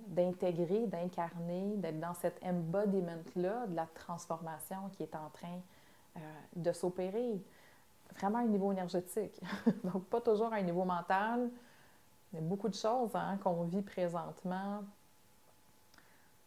d'intégrer, 0.09 0.89
d'incarner, 0.89 1.77
d'être 1.77 2.01
dans 2.01 2.15
cet 2.15 2.43
embodiment-là 2.43 3.69
de 3.69 3.77
la 3.77 3.87
transformation 3.87 4.89
qui 4.95 5.05
est 5.05 5.15
en 5.15 5.31
train 5.31 5.61
euh, 6.17 6.21
de 6.57 6.73
s'opérer. 6.73 7.41
Vraiment 8.19 8.39
à 8.39 8.41
un 8.41 8.47
niveau 8.47 8.73
énergétique. 8.73 9.41
Donc, 9.85 10.07
pas 10.07 10.21
toujours 10.21 10.53
à 10.53 10.57
un 10.57 10.63
niveau 10.63 10.85
mental. 10.85 11.51
Il 12.33 12.41
y 12.41 12.43
a 12.43 12.45
beaucoup 12.45 12.69
de 12.69 12.75
choses 12.75 13.15
hein, 13.15 13.39
qu'on 13.45 13.63
vit 13.63 13.83
présentement 13.83 14.83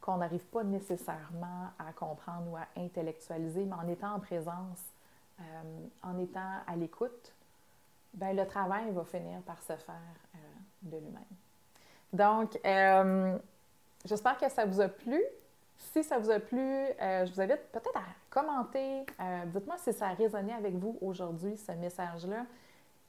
qu'on 0.01 0.17
n'arrive 0.17 0.45
pas 0.45 0.63
nécessairement 0.63 1.69
à 1.77 1.93
comprendre 1.93 2.51
ou 2.51 2.57
à 2.57 2.65
intellectualiser, 2.75 3.65
mais 3.65 3.75
en 3.75 3.87
étant 3.87 4.15
en 4.15 4.19
présence, 4.19 4.81
euh, 5.39 5.43
en 6.03 6.17
étant 6.17 6.57
à 6.67 6.75
l'écoute, 6.75 7.33
ben, 8.13 8.35
le 8.35 8.45
travail 8.45 8.91
va 8.91 9.03
finir 9.05 9.39
par 9.41 9.61
se 9.61 9.73
faire 9.77 9.95
euh, 10.35 10.37
de 10.81 10.97
lui-même. 10.97 11.23
Donc, 12.11 12.59
euh, 12.65 13.37
j'espère 14.03 14.37
que 14.37 14.49
ça 14.49 14.65
vous 14.65 14.81
a 14.81 14.89
plu. 14.89 15.21
Si 15.77 16.03
ça 16.03 16.19
vous 16.19 16.29
a 16.29 16.39
plu, 16.39 16.59
je 16.59 17.33
vous 17.33 17.41
invite 17.41 17.71
peut-être 17.71 17.97
à 17.97 18.03
commenter. 18.29 19.03
Dites-moi 19.47 19.77
si 19.79 19.91
ça 19.91 20.09
a 20.09 20.13
résonné 20.13 20.53
avec 20.53 20.75
vous 20.75 20.95
aujourd'hui, 21.01 21.57
ce 21.57 21.71
message-là. 21.71 22.45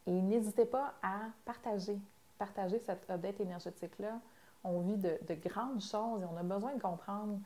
Et 0.06 0.10
n'hésitez 0.10 0.64
pas 0.64 0.94
à 1.02 1.18
partager, 1.44 1.98
partager 2.38 2.78
cette 2.78 3.08
update 3.10 3.40
énergétique-là 3.40 4.18
on 4.64 4.80
vit 4.80 4.96
de, 4.96 5.18
grandes 5.44 5.80
choses 5.80 6.22
et 6.22 6.26
on 6.26 6.36
a 6.36 6.42
besoin 6.42 6.74
de 6.74 6.80
comprendre, 6.80 7.38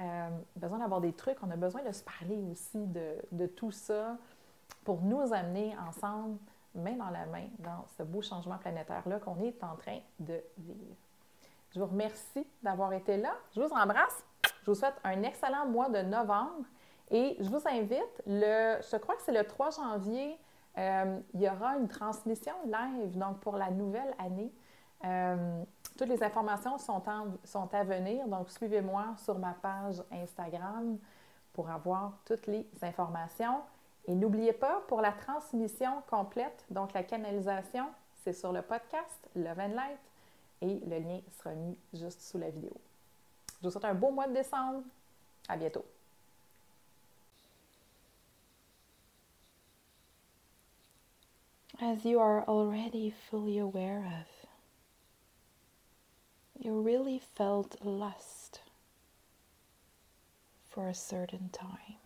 euh, 0.00 0.28
besoin 0.56 0.78
d'avoir 0.78 1.00
des 1.00 1.12
trucs, 1.12 1.36
on 1.42 1.50
a 1.50 1.56
besoin 1.56 1.82
de 1.82 1.92
se 1.92 2.02
parler 2.02 2.42
aussi 2.50 2.86
de, 2.86 3.46
tout 3.46 3.70
ça 3.70 4.16
pour 4.84 5.02
nous 5.02 5.32
amener 5.32 5.76
ensemble, 5.88 6.38
main 6.74 6.96
dans 6.96 7.10
la 7.10 7.26
main, 7.26 7.48
dans 7.58 7.84
ce 7.96 8.02
beau 8.02 8.22
changement 8.22 8.58
planétaire-là 8.58 9.18
qu'on 9.18 9.40
est 9.40 9.62
en 9.64 9.74
train 9.76 9.98
de 10.18 10.40
vivre. 10.58 10.96
Je 11.72 11.80
vous 11.80 11.86
remercie 11.86 12.46
d'avoir 12.62 12.92
été 12.92 13.16
là. 13.16 13.32
Je 13.54 13.60
vous 13.60 13.72
embrasse. 13.72 14.24
Je 14.62 14.70
vous 14.70 14.74
souhaite 14.74 14.96
un 15.04 15.22
excellent 15.22 15.66
mois 15.66 15.88
de 15.88 16.02
novembre 16.02 16.64
et 17.10 17.36
je 17.40 17.48
vous 17.48 17.62
invite, 17.66 18.22
le, 18.26 18.78
je 18.90 18.96
crois 18.96 19.16
que 19.16 19.22
c'est 19.22 19.32
le 19.32 19.44
3 19.44 19.70
janvier, 19.70 20.38
euh, 20.78 21.18
il 21.34 21.42
y 21.42 21.48
aura 21.48 21.76
une 21.76 21.88
transmission 21.88 22.54
live, 22.66 23.18
donc 23.18 23.40
pour 23.40 23.56
la 23.56 23.70
nouvelle 23.70 24.14
année. 24.18 24.52
Euh, 25.04 25.62
toutes 25.96 26.08
les 26.08 26.22
informations 26.22 26.78
sont, 26.78 27.02
sont 27.44 27.74
à 27.74 27.84
venir, 27.84 28.26
donc 28.26 28.50
suivez-moi 28.50 29.14
sur 29.18 29.38
ma 29.38 29.52
page 29.52 30.02
Instagram 30.10 30.98
pour 31.52 31.68
avoir 31.70 32.18
toutes 32.24 32.46
les 32.46 32.66
informations. 32.82 33.60
Et 34.06 34.14
n'oubliez 34.14 34.52
pas, 34.52 34.82
pour 34.88 35.00
la 35.00 35.12
transmission 35.12 36.02
complète, 36.08 36.64
donc 36.70 36.92
la 36.94 37.02
canalisation, 37.02 37.86
c'est 38.24 38.32
sur 38.32 38.52
le 38.52 38.62
podcast 38.62 39.28
Love 39.36 39.60
and 39.60 39.74
Light 39.74 39.98
et 40.62 40.80
le 40.86 40.98
lien 40.98 41.20
sera 41.38 41.54
mis 41.54 41.76
juste 41.92 42.20
sous 42.20 42.38
la 42.38 42.50
vidéo. 42.50 42.72
Je 43.60 43.66
vous 43.66 43.70
souhaite 43.70 43.84
un 43.84 43.94
beau 43.94 44.10
mois 44.10 44.26
de 44.26 44.34
décembre. 44.34 44.82
À 45.48 45.56
bientôt. 45.56 45.84
As 51.82 52.04
you 52.04 52.20
are 52.20 52.44
already 52.46 53.10
fully 53.10 53.58
aware 53.58 54.04
of, 54.04 54.39
you 56.60 56.78
really 56.78 57.18
felt 57.18 57.82
lust 57.82 58.60
for 60.68 60.88
a 60.88 60.94
certain 60.94 61.48
time 61.48 61.96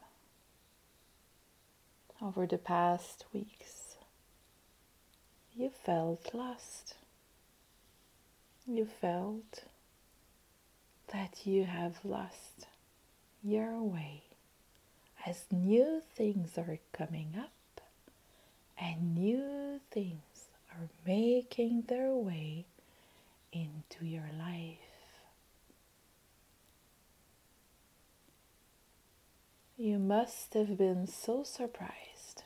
over 2.23 2.47
the 2.47 2.59
past 2.59 3.25
weeks. 3.33 3.97
You 5.57 5.71
felt 5.71 6.33
lust. 6.33 6.95
You 8.65 8.87
felt 8.87 9.65
that 11.13 11.45
you 11.45 11.65
have 11.65 11.99
lost 12.05 12.69
your 13.43 13.83
way 13.83 14.23
as 15.27 15.47
new 15.51 16.01
things 16.15 16.57
are 16.57 16.79
coming 16.93 17.35
up 17.37 17.81
and 18.79 19.17
new 19.17 19.81
things 19.91 20.49
are 20.73 20.89
making 21.05 21.83
their 21.89 22.13
way 22.13 22.67
into 23.55 24.05
your 24.05 24.29
life. 24.37 24.79
You 29.77 29.99
must 29.99 30.55
have 30.55 30.77
been 30.77 31.07
so 31.07 31.45
surprised 31.45 32.43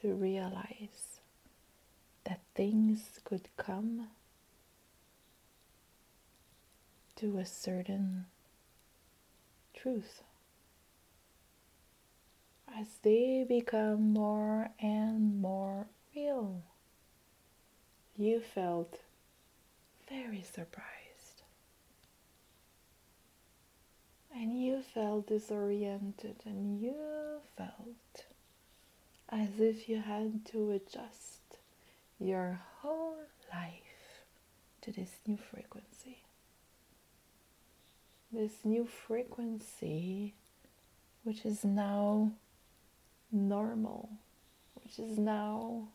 to 0.00 0.14
realize 0.14 1.20
that 2.24 2.40
things 2.54 3.20
could 3.24 3.48
come 3.56 4.08
to 7.16 7.38
a 7.38 7.46
certain 7.46 8.26
truth 9.74 10.22
as 12.78 12.86
they 13.02 13.44
become 13.48 14.12
more 14.12 14.70
and 14.80 15.40
more 15.40 15.86
real. 16.14 16.62
You 18.16 18.40
felt 18.40 19.00
very 20.08 20.42
surprised. 20.42 21.42
And 24.34 24.60
you 24.62 24.82
felt 24.82 25.28
disoriented, 25.28 26.36
and 26.44 26.80
you 26.80 26.94
felt 27.56 28.26
as 29.28 29.48
if 29.58 29.88
you 29.88 30.00
had 30.00 30.44
to 30.46 30.72
adjust 30.72 31.58
your 32.20 32.60
whole 32.80 33.16
life 33.52 34.24
to 34.82 34.92
this 34.92 35.10
new 35.26 35.36
frequency. 35.36 36.18
This 38.32 38.52
new 38.64 38.86
frequency, 38.86 40.34
which 41.24 41.44
is 41.46 41.64
now 41.64 42.32
normal, 43.32 44.10
which 44.74 44.98
is 44.98 45.18
now 45.18 45.88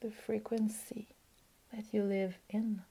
the 0.00 0.10
frequency 0.10 1.06
that 1.72 1.84
you 1.92 2.02
live 2.02 2.36
in. 2.50 2.82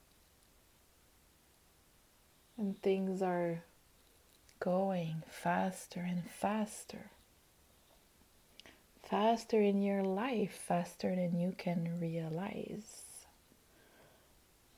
And 2.57 2.79
things 2.81 3.21
are 3.21 3.63
going 4.59 5.23
faster 5.29 5.99
and 6.01 6.23
faster. 6.29 7.09
Faster 9.01 9.61
in 9.61 9.81
your 9.81 10.03
life, 10.03 10.53
faster 10.67 11.15
than 11.15 11.39
you 11.39 11.53
can 11.57 11.99
realize. 11.99 13.25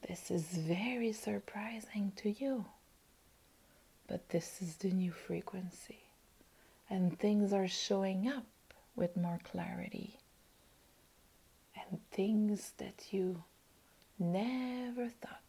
This 0.07 0.31
is 0.31 0.43
very 0.43 1.13
surprising 1.13 2.11
to 2.17 2.31
you. 2.31 2.65
But 4.07 4.29
this 4.29 4.61
is 4.61 4.75
the 4.77 4.91
new 4.91 5.11
frequency. 5.11 5.99
And 6.89 7.17
things 7.17 7.53
are 7.53 7.67
showing 7.67 8.27
up 8.27 8.45
with 8.95 9.17
more 9.17 9.39
clarity. 9.43 10.19
And 11.75 11.99
things 12.11 12.73
that 12.77 13.11
you 13.11 13.43
never 14.19 15.09
thought 15.09 15.41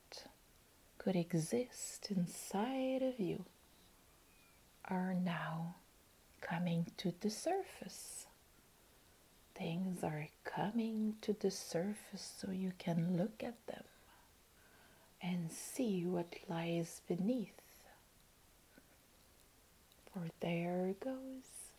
could 1.07 1.15
exist 1.15 2.09
inside 2.11 3.01
of 3.01 3.21
you 3.21 3.45
are 4.87 5.15
now 5.15 5.77
coming 6.41 6.85
to 6.97 7.15
the 7.21 7.31
surface. 7.31 8.27
Things 9.55 10.03
are 10.03 10.27
coming 10.43 11.15
to 11.21 11.33
the 11.33 11.53
surface 11.53 12.33
so 12.41 12.51
you 12.51 12.73
can 12.77 13.17
look 13.17 13.45
at 13.45 13.55
them 13.69 13.85
and 15.23 15.53
see 15.53 16.05
what 16.05 16.35
lies 16.49 17.03
beneath. 17.07 17.63
For 20.13 20.25
there 20.41 20.97
goes 20.99 21.71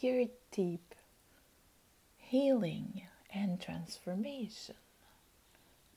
your 0.00 0.24
deep 0.50 0.96
healing 2.16 3.02
and 3.32 3.60
transformation. 3.60 4.74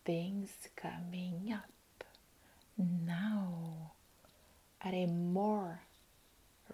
Things 0.06 0.52
coming 0.76 1.52
up 1.52 1.72
now 2.78 3.92
at 4.82 4.94
a 4.94 5.06
more 5.08 5.82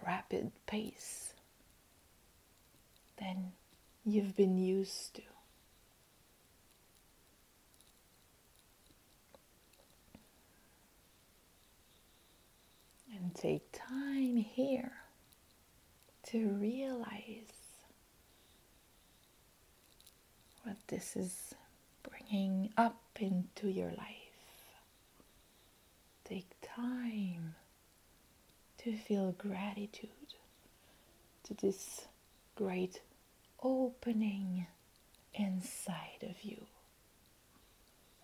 rapid 0.06 0.52
pace 0.66 1.32
than 3.18 3.52
you've 4.04 4.36
been 4.36 4.58
used 4.58 5.14
to. 5.14 5.22
And 13.16 13.34
take 13.34 13.62
time 13.72 14.36
here 14.36 14.92
to 16.30 16.48
realize 16.48 17.54
what 20.64 20.76
this 20.88 21.16
is 21.16 21.54
bringing 22.02 22.70
up 22.76 23.00
into 23.20 23.68
your 23.68 23.90
life. 23.90 24.23
Time 26.74 27.54
to 28.78 28.96
feel 28.96 29.32
gratitude 29.38 30.10
to 31.44 31.54
this 31.54 32.06
great 32.56 33.00
opening 33.62 34.66
inside 35.34 36.22
of 36.22 36.42
you. 36.42 36.66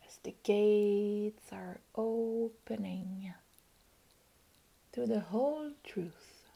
As 0.05 0.17
the 0.25 0.35
gates 0.43 1.45
are 1.53 1.79
opening 1.95 3.33
to 4.95 5.07
the 5.07 5.21
whole 5.21 5.71
truth, 5.85 6.49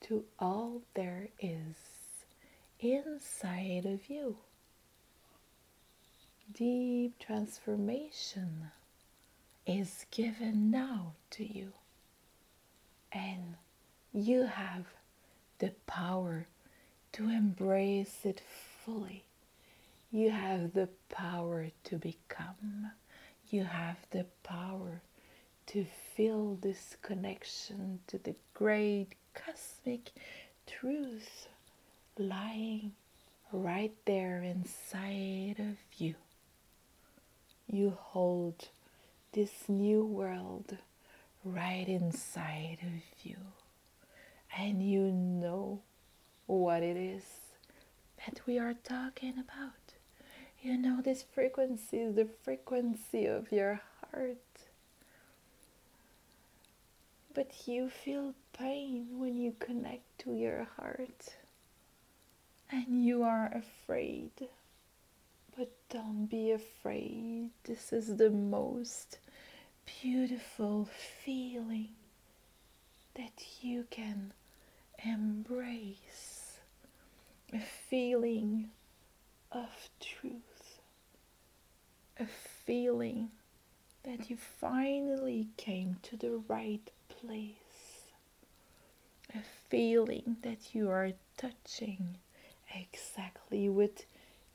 to 0.00 0.24
all 0.40 0.82
there 0.94 1.28
is 1.38 1.76
inside 2.80 3.86
of 3.86 4.10
you. 4.10 4.38
Deep 6.52 7.16
transformation 7.20 8.72
is 9.66 10.06
given 10.10 10.70
now 10.70 11.12
to 11.30 11.44
you 11.44 11.72
and 13.12 13.54
you 14.12 14.44
have 14.44 14.84
the 15.58 15.72
power 15.86 16.46
to 17.12 17.28
embrace 17.28 18.20
it 18.24 18.40
fully. 18.84 19.24
You 20.10 20.30
have 20.30 20.72
the 20.72 20.88
power 21.08 21.68
to 21.84 21.96
become. 21.96 22.90
You 23.50 23.64
have 23.64 23.98
the 24.10 24.26
power 24.42 25.02
to 25.66 25.84
feel 26.14 26.56
this 26.56 26.96
connection 27.02 28.00
to 28.08 28.18
the 28.18 28.34
great 28.54 29.08
cosmic 29.34 30.10
truth 30.66 31.48
lying 32.18 32.92
right 33.52 33.94
there 34.06 34.42
inside 34.42 35.56
of 35.58 35.76
you. 35.98 36.14
You 37.66 37.96
hold 37.98 38.68
this 39.32 39.68
new 39.68 40.04
world 40.04 40.76
right 41.44 41.88
inside 41.88 42.78
of 42.82 43.26
you. 43.26 43.36
And 44.56 44.82
you 44.82 45.10
know 45.10 45.80
what 46.46 46.82
it 46.82 46.96
is 46.96 47.24
that 48.18 48.40
we 48.46 48.58
are 48.58 48.74
talking 48.84 49.34
about. 49.38 49.94
You 50.60 50.76
know, 50.76 51.00
this 51.02 51.22
frequency 51.22 51.98
is 51.98 52.14
the 52.14 52.28
frequency 52.44 53.26
of 53.26 53.50
your 53.50 53.80
heart. 54.00 54.36
But 57.34 57.66
you 57.66 57.88
feel 57.88 58.34
pain 58.52 59.18
when 59.18 59.36
you 59.36 59.54
connect 59.58 60.18
to 60.20 60.34
your 60.34 60.68
heart. 60.76 61.36
And 62.70 63.04
you 63.04 63.22
are 63.22 63.50
afraid. 63.54 64.30
But 65.56 65.70
don't 65.90 66.26
be 66.26 66.50
afraid. 66.50 67.50
This 67.64 67.92
is 67.92 68.16
the 68.16 68.30
most 68.30 69.18
beautiful 69.86 70.88
feeling 71.24 71.88
that 73.14 73.44
you 73.60 73.84
can 73.90 74.32
embrace. 75.04 76.58
A 77.52 77.60
feeling 77.60 78.70
of 79.50 79.90
truth, 80.00 80.80
a 82.18 82.26
feeling 82.26 83.30
that 84.04 84.30
you 84.30 84.36
finally 84.36 85.48
came 85.56 85.98
to 86.02 86.16
the 86.16 86.42
right 86.48 86.90
place, 87.08 88.10
a 89.34 89.40
feeling 89.68 90.36
that 90.42 90.74
you 90.74 90.88
are 90.90 91.12
touching 91.36 92.16
exactly 92.74 93.68
what 93.68 94.06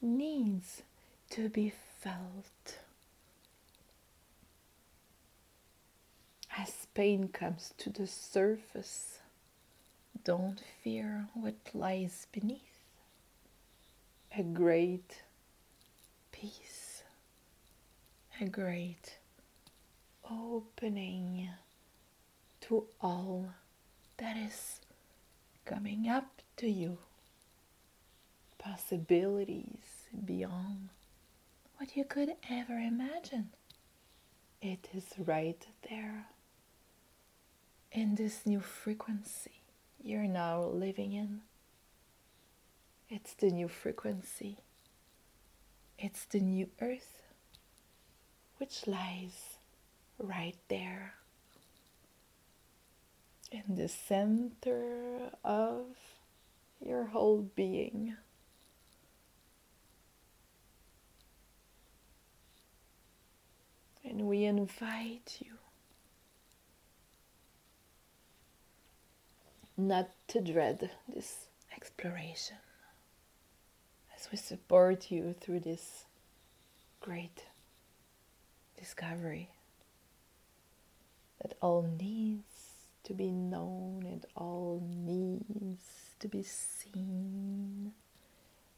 needs 0.02 0.82
to 1.30 1.50
be 1.50 1.72
felt. 2.00 2.57
As 6.60 6.88
pain 6.96 7.28
comes 7.28 7.74
to 7.78 7.92
the 7.92 8.08
surface, 8.08 9.20
don't 10.24 10.60
fear 10.84 11.28
what 11.36 11.54
lies 11.74 12.26
beneath. 12.32 12.62
A 14.36 14.42
great 14.42 15.22
peace, 16.32 17.04
a 18.42 18.46
great 18.46 19.18
opening 20.30 21.50
to 22.62 22.86
all 23.02 23.50
that 24.18 24.36
is 24.36 24.80
coming 25.64 26.10
up 26.10 26.42
to 26.58 26.68
you, 26.68 26.98
possibilities 28.58 30.08
beyond 30.26 30.90
what 31.78 31.96
you 31.96 32.04
could 32.04 32.34
ever 32.50 32.80
imagine. 32.80 33.52
It 34.60 34.90
is 34.94 35.06
right 35.20 35.64
there 35.88 36.26
in 37.92 38.16
this 38.16 38.46
new 38.46 38.60
frequency 38.60 39.58
you're 40.08 40.24
now 40.24 40.64
living 40.64 41.12
in. 41.12 41.42
It's 43.10 43.34
the 43.34 43.50
new 43.50 43.68
frequency. 43.68 44.60
It's 46.00 46.26
the 46.26 46.40
new 46.40 46.70
earth, 46.80 47.24
which 48.58 48.88
lies 48.88 49.58
right 50.18 50.56
there 50.70 51.16
in 53.52 53.76
the 53.76 53.88
center 53.88 55.32
of 55.44 55.86
your 56.86 57.06
whole 57.06 57.50
being. 57.56 58.16
And 64.06 64.22
we 64.22 64.46
invite 64.46 65.40
you 65.44 65.57
not 69.78 70.10
to 70.28 70.42
dread 70.42 70.90
this 71.08 71.48
exploration 71.76 72.58
as 74.16 74.28
we 74.32 74.38
support 74.38 75.12
you 75.12 75.36
through 75.40 75.60
this 75.60 76.06
great 77.00 77.46
discovery 78.78 79.50
that 81.42 81.54
all 81.62 81.84
needs 82.00 82.44
to 83.04 83.14
be 83.14 83.32
known 83.32 84.04
and 84.06 84.26
all 84.36 84.82
needs 84.84 85.84
to 86.20 86.28
be 86.28 86.44
seen 86.44 87.94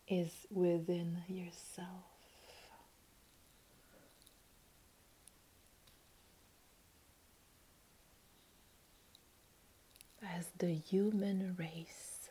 is 0.08 0.46
within 0.52 1.18
yourself. 1.28 2.09
As 10.40 10.48
the 10.58 10.74
human 10.74 11.58
race, 11.60 12.30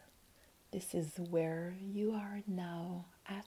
this 0.70 0.94
is 0.94 1.18
where 1.30 1.74
you 1.78 2.12
are 2.14 2.40
now 2.46 3.04
at. 3.28 3.44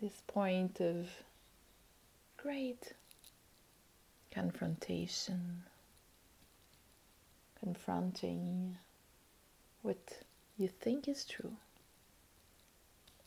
This 0.00 0.22
point 0.28 0.80
of 0.80 1.08
great 2.36 2.92
confrontation, 4.30 5.64
confronting 7.58 8.78
what 9.82 10.22
you 10.56 10.68
think 10.68 11.08
is 11.08 11.24
true. 11.24 11.56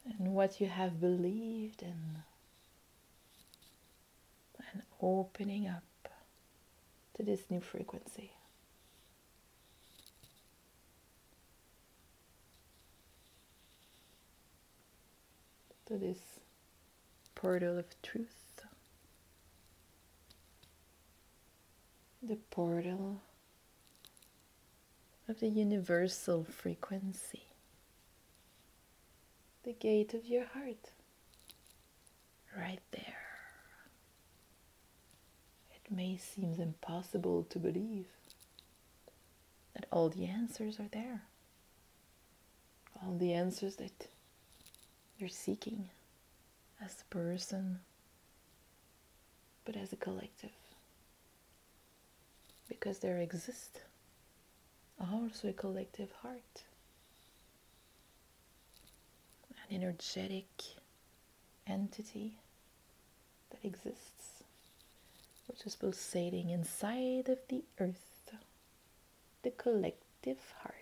And 0.05 0.34
what 0.34 0.62
you 0.62 0.67
have 0.67 1.01
believed 1.01 1.84
in, 1.84 2.23
and 4.71 4.84
opening 5.01 5.67
up 5.67 5.84
to 7.21 7.25
this 7.25 7.51
new 7.51 7.62
frequency. 7.62 8.31
To 15.86 15.97
this 15.97 16.17
portal 17.36 17.77
of 17.77 17.86
truth. 18.01 18.38
the 22.23 22.36
portal 22.51 23.19
of 25.27 25.39
the 25.39 25.47
universal 25.47 26.43
frequency, 26.43 27.41
the 29.63 29.73
gate 29.73 30.13
of 30.13 30.27
your 30.27 30.45
heart, 30.45 30.91
right 32.55 32.79
there. 32.91 33.20
May 35.93 36.15
seem 36.15 36.56
impossible 36.58 37.45
to 37.49 37.60
believe 37.60 38.06
that 39.73 39.86
all 39.91 40.08
the 40.08 40.25
answers 40.25 40.80
are 40.80 40.88
there, 40.91 41.23
all 43.04 43.17
the 43.17 43.34
answers 43.34 43.75
that 43.75 44.08
you're 45.19 45.27
seeking 45.27 45.89
as 46.84 47.01
a 47.01 47.13
person, 47.13 47.80
but 49.65 49.75
as 49.75 49.91
a 49.91 49.97
collective. 49.97 50.51
Because 52.69 52.99
there 52.99 53.17
exists 53.17 53.82
also 54.99 55.49
a 55.49 55.54
collective 55.54 56.12
heart, 56.21 56.63
an 59.49 59.75
energetic 59.75 60.47
entity 61.67 62.36
that 63.49 63.65
exists, 63.67 64.40
which 65.52 65.66
is 65.66 65.76
pulsating 65.76 66.50
inside 66.50 67.28
of 67.28 67.38
the 67.50 67.62
earth, 67.78 68.32
the 69.44 69.52
collective 69.52 70.40
heart. 70.62 70.76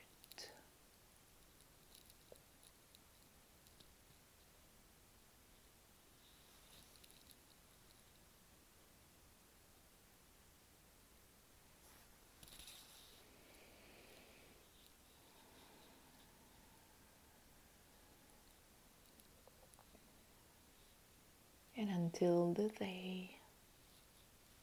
and 21.76 21.90
until 21.90 22.54
the 22.54 22.68
day 22.78 23.39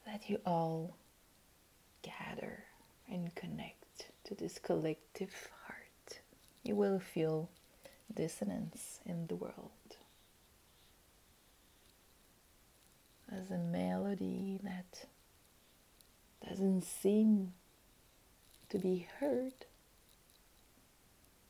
that 0.07 0.31
you 0.31 0.38
all 0.47 0.97
gather 2.03 2.64
and 3.11 3.35
connect 3.35 4.07
to 4.25 4.35
this 4.35 4.59
collective 4.59 5.51
heart, 5.66 6.21
you 6.62 6.77
will 6.77 7.01
feel 7.01 7.51
dissonance 8.14 9.01
in 9.05 9.27
the 9.27 9.35
world. 9.35 9.71
As 13.31 13.51
a 13.51 13.59
melody 13.59 14.61
that 14.62 15.07
doesn't 16.49 16.85
seem 16.85 17.53
to 18.69 18.79
be 18.79 19.09
heard, 19.19 19.53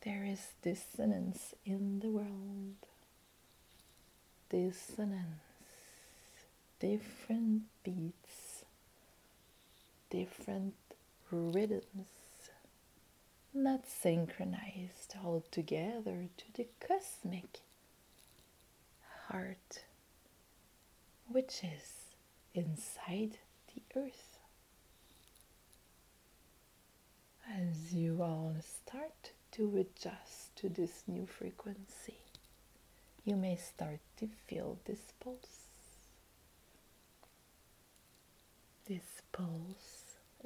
there 0.03 0.25
is 0.25 0.40
dissonance 0.62 1.55
in 1.66 2.01
the 2.01 2.09
world. 2.09 2.77
Dissonance 4.49 5.42
different 6.79 7.62
beats, 7.85 8.45
different 10.11 10.75
rhythms, 11.31 12.09
not 13.55 13.87
synchronized 13.87 15.14
all 15.25 15.42
together 15.51 16.29
to 16.37 16.45
the 16.55 16.66
cosmic 16.81 17.61
heart, 19.29 19.85
which 21.29 21.62
is 21.64 22.14
inside 22.55 23.38
the 23.75 23.83
earth. 24.01 24.38
As 27.49 27.95
you 27.95 28.23
all 28.23 28.55
start 28.61 29.33
to 29.53 29.79
adjust 29.79 30.55
to 30.57 30.69
this 30.69 31.03
new 31.07 31.27
frequency, 31.27 32.19
you 33.25 33.37
may 33.37 33.57
start 33.57 34.01
to 34.19 34.29
feel 34.47 34.79
this 34.85 35.12
pulse. 35.21 35.62
This 38.87 39.23
pulse 39.33 39.95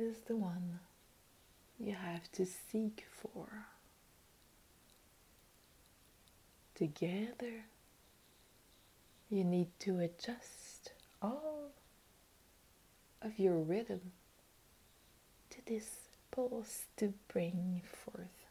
is 0.00 0.16
the 0.26 0.36
one 0.36 0.80
you 1.78 1.94
have 1.94 2.32
to 2.32 2.46
seek 2.46 3.06
for. 3.10 3.66
Together, 6.74 7.66
you 9.28 9.44
need 9.44 9.68
to 9.78 9.98
adjust 9.98 10.92
all 11.20 11.72
of 13.20 13.38
your 13.38 13.58
rhythm 13.58 14.12
to 15.50 15.58
this 15.66 15.90
pulse 16.31 16.85
to 16.96 17.12
bring 17.29 17.83
forth 17.85 18.46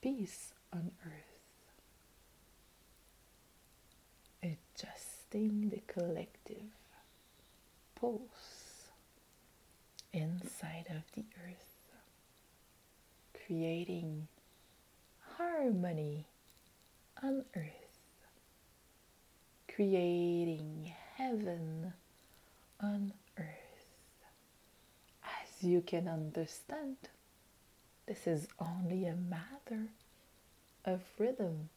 peace 0.00 0.52
on 0.72 0.90
earth. 1.06 1.38
Adjusting 4.42 5.70
the 5.70 5.80
collective 5.86 6.72
pulse 7.94 8.51
inside 10.12 10.86
of 10.90 11.02
the 11.14 11.24
earth, 11.46 11.76
creating 13.46 14.28
harmony 15.36 16.26
on 17.22 17.44
earth, 17.56 17.98
creating 19.74 20.92
heaven 21.16 21.92
on 22.80 23.12
earth. 23.38 23.46
As 25.24 25.62
you 25.62 25.80
can 25.80 26.08
understand, 26.08 26.96
this 28.06 28.26
is 28.26 28.48
only 28.58 29.06
a 29.06 29.14
matter 29.14 29.88
of 30.84 31.00
rhythm 31.18 31.68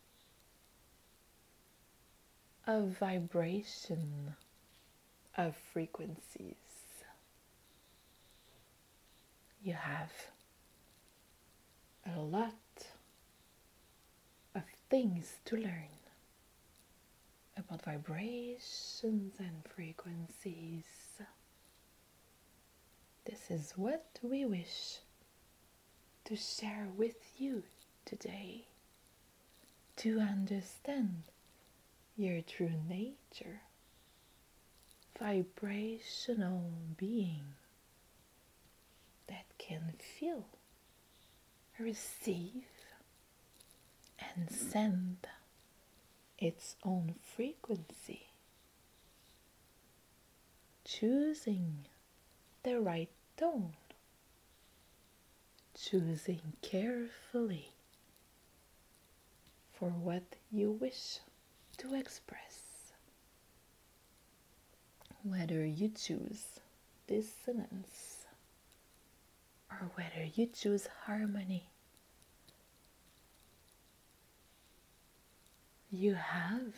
of 2.68 2.98
vibration 3.00 4.36
of 5.38 5.56
frequencies. 5.72 6.56
You 9.66 9.74
have 9.74 10.12
a 12.06 12.20
lot 12.20 12.54
of 14.54 14.62
things 14.92 15.38
to 15.46 15.56
learn 15.58 15.90
about 17.58 17.84
vibrations 17.84 19.34
and 19.40 19.66
frequencies. 19.76 20.86
This 23.26 23.50
is 23.50 23.74
what 23.76 24.06
we 24.22 24.46
wish 24.46 25.00
to 26.26 26.36
share 26.36 26.88
with 26.96 27.18
you 27.40 27.64
today 28.06 28.68
to 29.96 30.20
understand 30.20 31.24
your 32.16 32.42
true 32.42 32.74
nature, 32.88 33.62
vibrational 35.18 36.70
being 36.98 37.56
that 39.28 39.46
can 39.58 39.94
feel, 40.20 40.46
receive, 41.80 42.66
and 44.20 44.50
send 44.52 45.28
its 46.38 46.76
own 46.84 47.16
frequency, 47.36 48.28
choosing 50.84 51.86
the 52.64 52.80
right 52.80 53.10
tone, 53.38 53.74
choosing 55.78 56.54
carefully 56.62 57.70
for 59.74 59.90
what 59.90 60.24
you 60.52 60.72
wish 60.72 61.20
to 61.78 61.94
express. 61.94 62.62
Whether 65.24 65.66
you 65.66 65.90
choose 65.90 66.60
dissonance 67.08 68.15
or 69.82 69.90
whether 69.96 70.26
you 70.34 70.48
choose 70.48 70.88
harmony, 71.06 71.70
you 75.92 76.16
have 76.16 76.74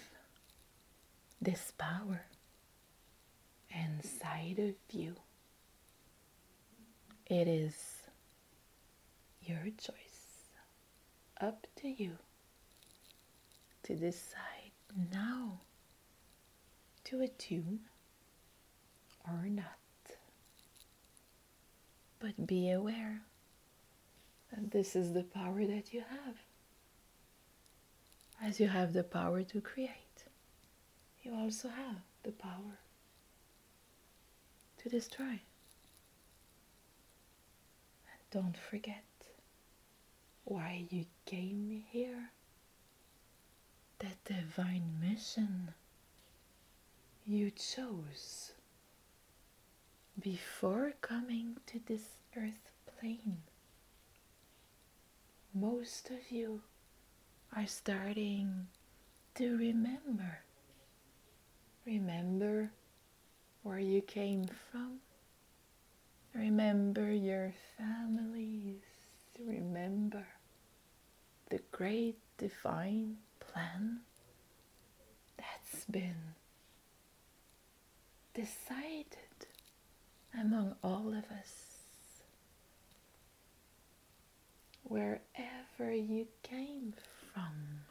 this 1.41 1.71
power 1.77 2.25
inside 3.69 4.59
of 4.59 4.75
you. 4.91 5.15
It 7.27 7.47
is 7.47 7.75
your 9.41 9.65
choice, 9.77 10.51
up 11.39 11.67
to 11.77 11.89
you 11.89 12.17
to 13.83 13.95
decide 13.95 14.71
now 15.11 15.59
to 17.05 17.21
attune 17.21 17.79
or 19.27 19.45
not. 19.47 19.77
But 22.19 22.47
be 22.47 22.71
aware 22.71 23.21
that 24.51 24.71
this 24.71 24.95
is 24.95 25.13
the 25.13 25.23
power 25.23 25.65
that 25.65 25.93
you 25.93 26.01
have. 26.01 26.35
As 28.41 28.59
you 28.59 28.67
have 28.67 28.93
the 28.93 29.03
power 29.03 29.43
to 29.43 29.61
create, 29.61 30.25
you 31.23 31.33
also 31.33 31.69
have 31.69 32.01
the 32.23 32.31
power 32.31 32.79
to 34.77 34.89
destroy. 34.89 35.25
And 38.05 38.21
don't 38.31 38.57
forget 38.57 39.03
why 40.45 40.85
you 40.89 41.05
came 41.25 41.83
here 41.89 42.29
that 43.99 44.23
divine 44.25 44.97
mission 45.01 45.73
you 47.25 47.51
chose 47.51 48.53
before 50.19 50.93
coming 51.01 51.57
to 51.67 51.79
this 51.85 52.17
earth 52.35 52.71
plane. 52.99 53.37
Most 55.53 56.09
of 56.09 56.31
you 56.31 56.61
are 57.55 57.67
starting 57.67 58.67
to 59.35 59.57
remember. 59.57 60.39
Remember 61.85 62.71
where 63.63 63.79
you 63.79 64.01
came 64.01 64.45
from. 64.71 64.99
Remember 66.33 67.11
your 67.11 67.53
families. 67.77 68.81
Remember 69.39 70.25
the 71.49 71.59
great 71.71 72.17
divine 72.37 73.17
plan 73.39 73.99
that's 75.37 75.85
been 75.85 76.33
decided 78.33 79.26
among 80.39 80.75
all 80.83 81.09
of 81.09 81.25
us. 81.39 81.53
Wherever 84.83 85.91
you 85.91 86.27
came 86.43 86.93
from, 87.33 87.81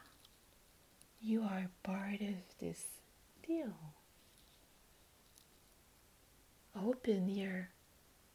you 1.21 1.43
are 1.43 1.69
part 1.83 2.21
of 2.21 2.35
this 2.59 2.85
deal. 3.45 3.73
Open 6.75 7.29
your 7.29 7.69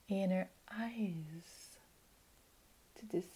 inner 0.08 0.48
eyes 0.70 1.76
to 2.98 3.06
this 3.06 3.26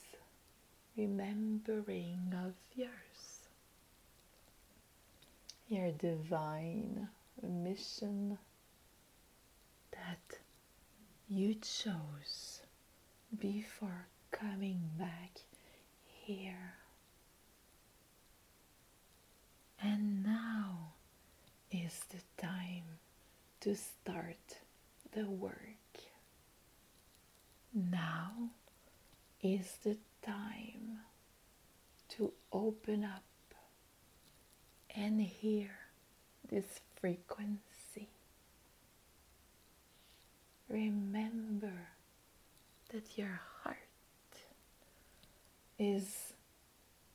remembering 0.97 2.33
of 2.45 2.55
yours 2.75 2.91
your 5.69 5.91
divine 5.93 7.09
mission 7.43 8.39
you 11.29 11.55
chose 11.55 12.61
before 13.39 14.07
coming 14.31 14.81
back 14.99 15.41
here. 16.05 16.75
And 19.83 20.25
now 20.25 20.93
is 21.71 22.01
the 22.11 22.43
time 22.43 22.85
to 23.61 23.75
start 23.75 24.59
the 25.13 25.29
work. 25.29 25.57
Now 27.75 28.51
is 29.43 29.79
the 29.83 29.97
time 30.23 31.01
to 32.11 32.33
open 32.53 33.05
up 33.05 33.23
and 34.95 35.21
hear 35.21 35.71
this 36.49 36.81
frequency. 37.01 37.76
Remember 40.69 41.89
that 42.93 43.17
your 43.17 43.41
heart 43.63 43.77
is 45.79 46.33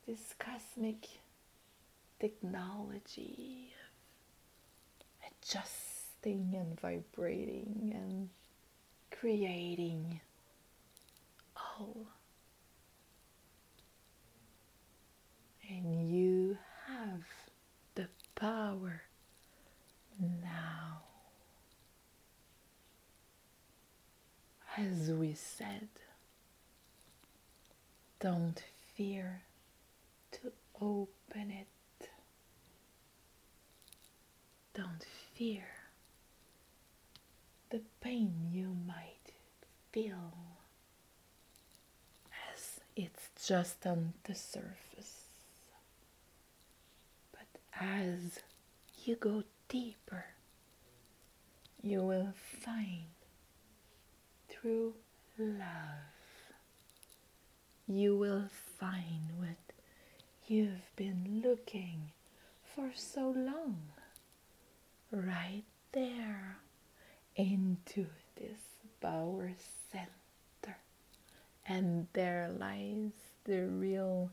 this 0.06 0.34
cosmic 0.38 1.06
technology 2.18 3.72
of 5.00 5.30
adjusting 5.30 6.54
and 6.54 6.80
vibrating 6.80 7.92
and 7.94 8.28
creating 9.10 10.20
all. 11.56 12.06
And 15.68 16.10
you 16.10 16.58
have 16.86 17.22
the 17.94 18.08
power 18.34 19.02
now. 20.20 21.01
As 24.76 25.10
we 25.10 25.34
said, 25.34 25.88
don't 28.20 28.62
fear 28.94 29.42
to 30.32 30.52
open 30.80 31.50
it. 31.50 32.08
Don't 34.74 35.04
fear 35.34 35.64
the 37.70 37.80
pain 38.00 38.32
you 38.52 38.74
might 38.86 39.32
feel 39.92 40.32
as 42.54 42.80
it's 42.96 43.28
just 43.46 43.86
on 43.86 44.12
the 44.24 44.34
surface 44.34 45.26
But 47.32 47.46
as 47.80 48.40
you 49.04 49.16
go 49.16 49.44
deeper, 49.68 50.26
you 51.82 52.02
will 52.02 52.32
find 52.60 53.11
through 54.62 54.94
love, 55.38 55.58
you 57.88 58.16
will 58.16 58.44
find 58.78 59.22
what 59.38 59.56
you've 60.46 60.94
been 60.94 61.42
looking 61.44 62.12
for 62.62 62.92
so 62.94 63.34
long 63.36 63.76
right 65.10 65.64
there 65.90 66.58
into 67.34 68.06
this 68.36 68.60
power 69.00 69.50
center. 69.90 70.78
And 71.66 72.06
there 72.12 72.48
lies 72.56 73.10
the 73.44 73.66
real 73.66 74.30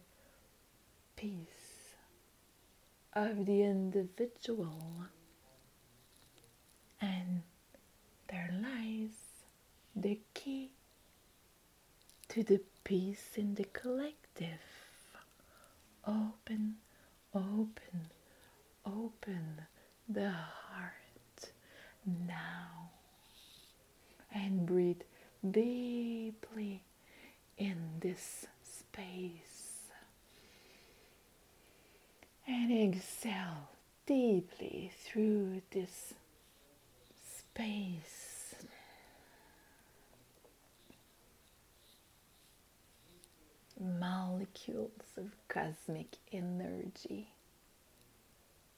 peace 1.16 1.96
of 3.14 3.48
the 3.48 3.64
individual. 3.64 5.08
And 7.02 7.42
there 8.30 8.54
lies 8.62 9.29
the 10.02 10.20
key 10.34 10.72
to 12.30 12.44
the 12.44 12.62
peace 12.84 13.32
in 13.36 13.56
the 13.56 13.66
collective. 13.66 14.60
Open, 16.08 16.76
open, 17.34 18.10
open 18.86 19.62
the 20.08 20.32
heart 20.32 21.52
now 22.28 22.90
and 24.34 24.66
breathe 24.66 25.02
deeply 25.52 26.82
in 27.58 27.78
this 28.00 28.46
space 28.64 29.90
and 32.48 32.72
exhale 32.72 33.70
deeply 34.06 34.92
through 35.04 35.62
this 35.72 36.14
space. 37.38 38.29
Molecules 43.80 45.18
of 45.18 45.32
cosmic 45.48 46.18
energy 46.34 47.30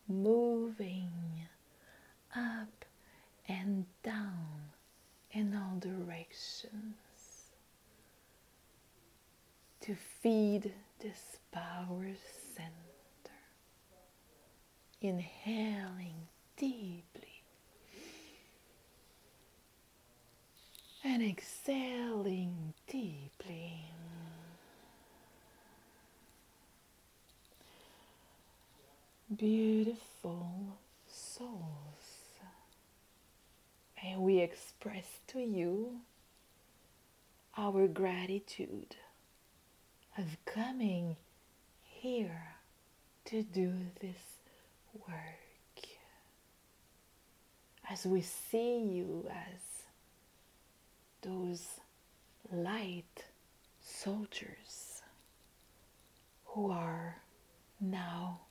moving 0.07 1.11
up 2.35 2.85
and 3.47 3.85
down 4.03 4.69
in 5.31 5.55
all 5.55 5.77
directions 5.79 6.95
to 9.81 9.95
feed 10.21 10.71
this 10.99 11.37
power 11.51 12.11
center. 12.55 12.71
Inhaling 15.01 16.27
deeply 16.57 17.41
and 21.03 21.23
exhaling 21.23 22.73
deeply. 22.87 23.85
Beautiful 29.37 30.77
souls, 31.07 32.37
and 34.03 34.21
we 34.21 34.39
express 34.39 35.05
to 35.27 35.39
you 35.39 36.01
our 37.57 37.87
gratitude 37.87 38.97
of 40.17 40.25
coming 40.43 41.15
here 41.85 42.55
to 43.23 43.41
do 43.41 43.71
this 44.01 44.41
work. 45.07 45.85
As 47.89 48.05
we 48.05 48.21
see 48.21 48.79
you 48.79 49.29
as 49.31 49.61
those 51.21 51.65
light 52.51 53.23
soldiers 53.81 55.03
who 56.47 56.69
are 56.69 57.21
now 57.79 58.41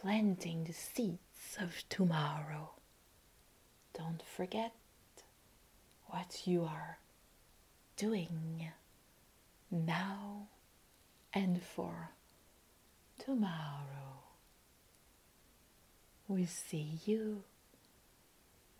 planting 0.00 0.64
the 0.64 0.72
seeds 0.72 1.58
of 1.60 1.84
tomorrow. 1.88 2.70
Don't 3.92 4.22
forget 4.22 4.72
what 6.06 6.46
you 6.46 6.64
are 6.64 6.98
doing 7.96 8.70
now 9.70 10.46
and 11.34 11.62
for 11.62 12.10
tomorrow. 13.18 14.22
We 16.28 16.46
see 16.46 17.00
you 17.04 17.42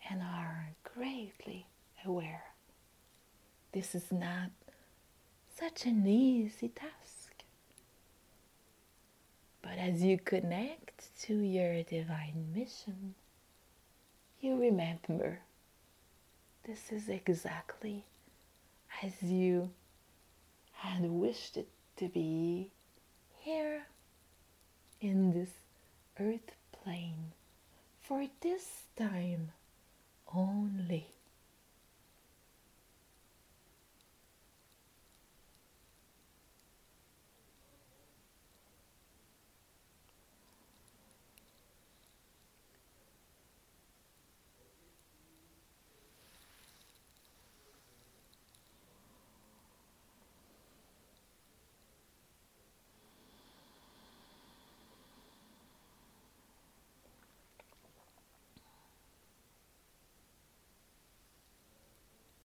and 0.09 0.21
are 0.23 0.69
greatly 0.83 1.67
aware. 2.03 2.45
This 3.73 3.93
is 3.93 4.11
not 4.11 4.49
such 5.55 5.85
an 5.85 6.07
easy 6.07 6.69
task. 6.69 7.20
But 9.61 9.77
as 9.77 10.03
you 10.03 10.17
connect 10.17 11.19
to 11.21 11.35
your 11.35 11.83
divine 11.83 12.51
mission, 12.53 13.15
you 14.39 14.59
remember 14.59 15.39
this 16.65 16.91
is 16.91 17.09
exactly 17.09 18.05
as 19.03 19.21
you 19.21 19.71
had 20.73 21.03
wished 21.03 21.57
it 21.57 21.67
to 21.97 22.07
be 22.07 22.71
here 23.39 23.83
in 24.99 25.31
this 25.33 25.51
earth 26.19 26.51
plane 26.71 27.31
for 28.01 28.27
this 28.41 28.83
time 28.97 29.51
only. 30.33 31.07